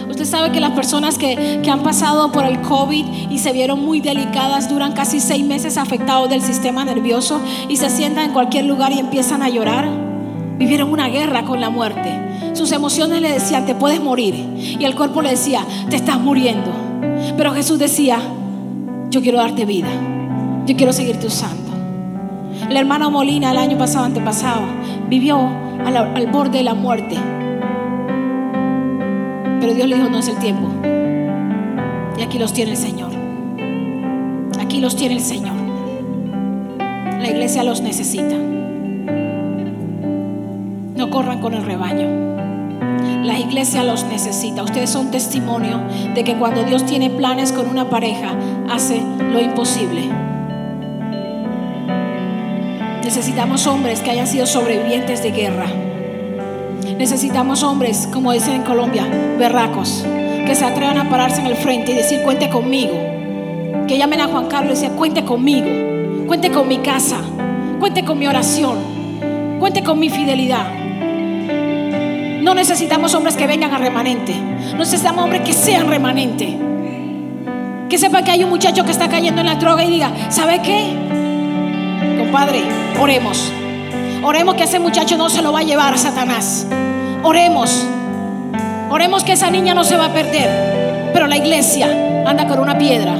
[0.09, 3.99] Usted sabe que las personas que, han pasado por el COVID y se vieron muy
[3.99, 8.91] delicadas duran casi seis meses afectados del sistema nervioso y se sientan en cualquier lugar
[8.91, 10.10] y empiezan a llorar.
[10.61, 12.53] Vivieron una guerra con la muerte.
[12.53, 14.35] Sus emociones le decían, te puedes morir.
[14.79, 16.71] Y el cuerpo le decía, te estás muriendo.
[17.35, 18.19] Pero Jesús decía,
[19.09, 19.89] yo quiero darte vida.
[20.67, 21.71] Yo quiero seguirte usando.
[22.69, 24.61] La hermana Molina el año pasado, antepasado,
[25.09, 25.39] vivió
[25.83, 27.17] al borde de la muerte
[29.61, 30.67] pero Dios le dijo, no es el tiempo.
[32.17, 33.11] Y aquí los tiene el Señor.
[34.59, 35.53] Aquí los tiene el Señor.
[36.79, 38.35] La iglesia los necesita.
[41.01, 42.07] No corran con el rebaño.
[43.23, 44.61] La iglesia los necesita.
[44.61, 45.81] Ustedes son testimonio
[46.13, 48.37] de que cuando Dios tiene planes con una pareja,
[48.69, 50.03] hace lo imposible.
[53.03, 55.65] Necesitamos hombres que hayan sido sobrevivientes de guerra
[56.99, 59.07] Necesitamos hombres, como dicen en Colombia,
[59.39, 60.05] berracos,
[60.45, 62.93] que se atrevan a pararse en el frente y decir, cuente conmigo.
[63.87, 65.67] que llamen a Juan Carlos y decía, cuente conmigo,
[66.27, 67.17] cuente con mi casa,
[67.79, 68.77] cuente con mi oración,
[69.59, 70.80] cuente con mi fidelidad.
[72.41, 74.33] No necesitamos hombres que vengan a remanente,
[74.75, 76.57] necesitamos hombres que sean remanente.
[77.87, 80.59] Que sepa que hay un muchacho que está cayendo en la droga y diga, ¿sabe
[80.61, 80.91] qué?
[82.17, 82.63] Compadre,
[82.99, 83.51] oremos.
[84.23, 86.65] Oremos que ese muchacho no se lo va a llevar a Satanás.
[87.21, 87.85] Oremos.
[88.89, 91.11] Oremos que esa niña no se va a perder.
[91.13, 91.87] Pero la iglesia
[92.25, 93.13] anda con una piedra.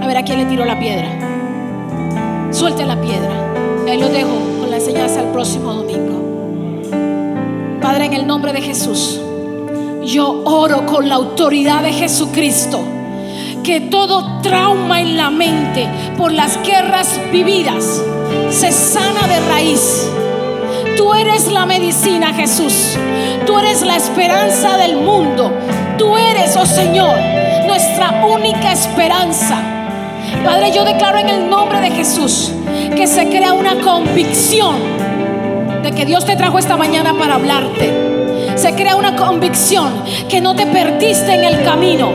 [0.00, 1.08] A ver a quién le tiró la piedra.
[2.52, 3.34] Suelte la piedra.
[3.86, 4.30] Ahí lo dejo
[4.60, 6.25] con la enseñanza el próximo domingo.
[7.86, 9.20] Padre, en el nombre de Jesús,
[10.02, 12.82] yo oro con la autoridad de Jesucristo
[13.62, 18.02] que todo trauma en la mente por las guerras vividas
[18.50, 20.04] se sana de raíz
[20.96, 22.96] Tú eres la medicina, Jesús.
[23.46, 25.52] Tú eres la esperanza del mundo.
[25.96, 27.16] Tú eres, oh Señor,
[27.68, 29.62] nuestra única esperanza.
[30.44, 32.50] Padre, yo declaro en el nombre de Jesús
[32.96, 35.05] que se crea una convicción
[35.92, 38.56] que Dios te trajo esta mañana para hablarte.
[38.56, 42.12] Se crea una convicción que no te perdiste en el camino.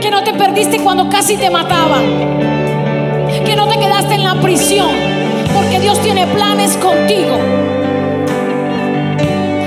[0.00, 2.04] Que no te perdiste cuando casi te mataban.
[3.44, 4.88] Que no te quedaste en la prisión
[5.54, 7.38] porque Dios tiene planes contigo.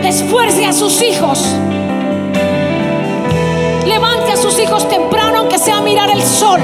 [0.03, 1.45] Esfuerce a sus hijos.
[3.85, 6.61] Levante a sus hijos temprano, aunque sea mirar el sol.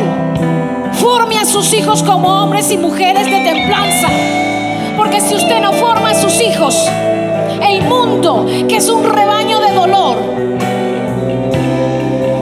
[0.93, 4.07] Forme a sus hijos como hombres y mujeres de templanza.
[5.01, 6.87] Porque si usted no forma a sus hijos,
[7.67, 10.17] el mundo, que es un rebaño de dolor.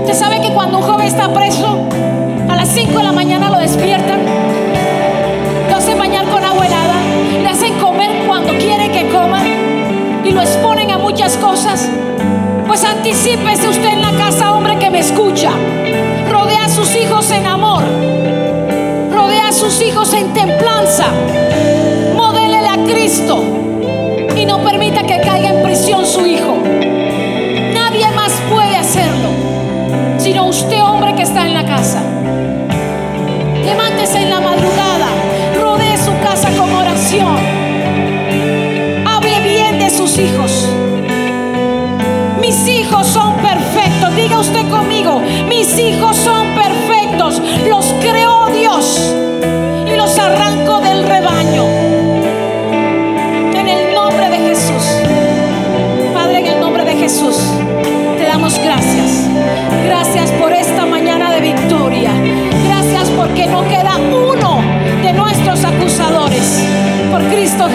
[0.02, 1.88] Usted sabe que cuando un joven está preso,
[2.50, 4.20] a las 5 de la mañana lo despiertan
[10.26, 11.88] y lo exponen a muchas cosas,
[12.68, 15.52] pues anticipese usted en la casa, hombre que me escucha.
[16.30, 17.84] Rodea a sus hijos en amor.
[19.14, 21.06] Rodea a sus hijos en templanza.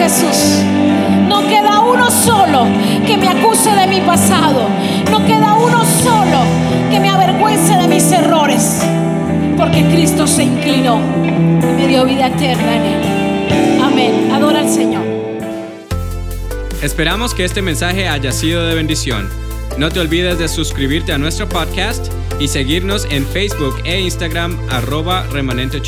[0.05, 0.65] Jesús
[2.11, 2.65] solo
[3.05, 4.67] que me acuse de mi pasado.
[5.11, 6.39] No queda uno solo
[6.89, 8.81] que me avergüence de mis errores.
[9.57, 13.81] Porque Cristo se inclinó y me dio vida eterna en él.
[13.83, 14.31] Amén.
[14.33, 15.03] Adora al Señor.
[16.81, 19.29] Esperamos que este mensaje haya sido de bendición.
[19.77, 25.25] No te olvides de suscribirte a nuestro podcast y seguirnos en Facebook e Instagram arroba
[25.31, 25.81] remanente.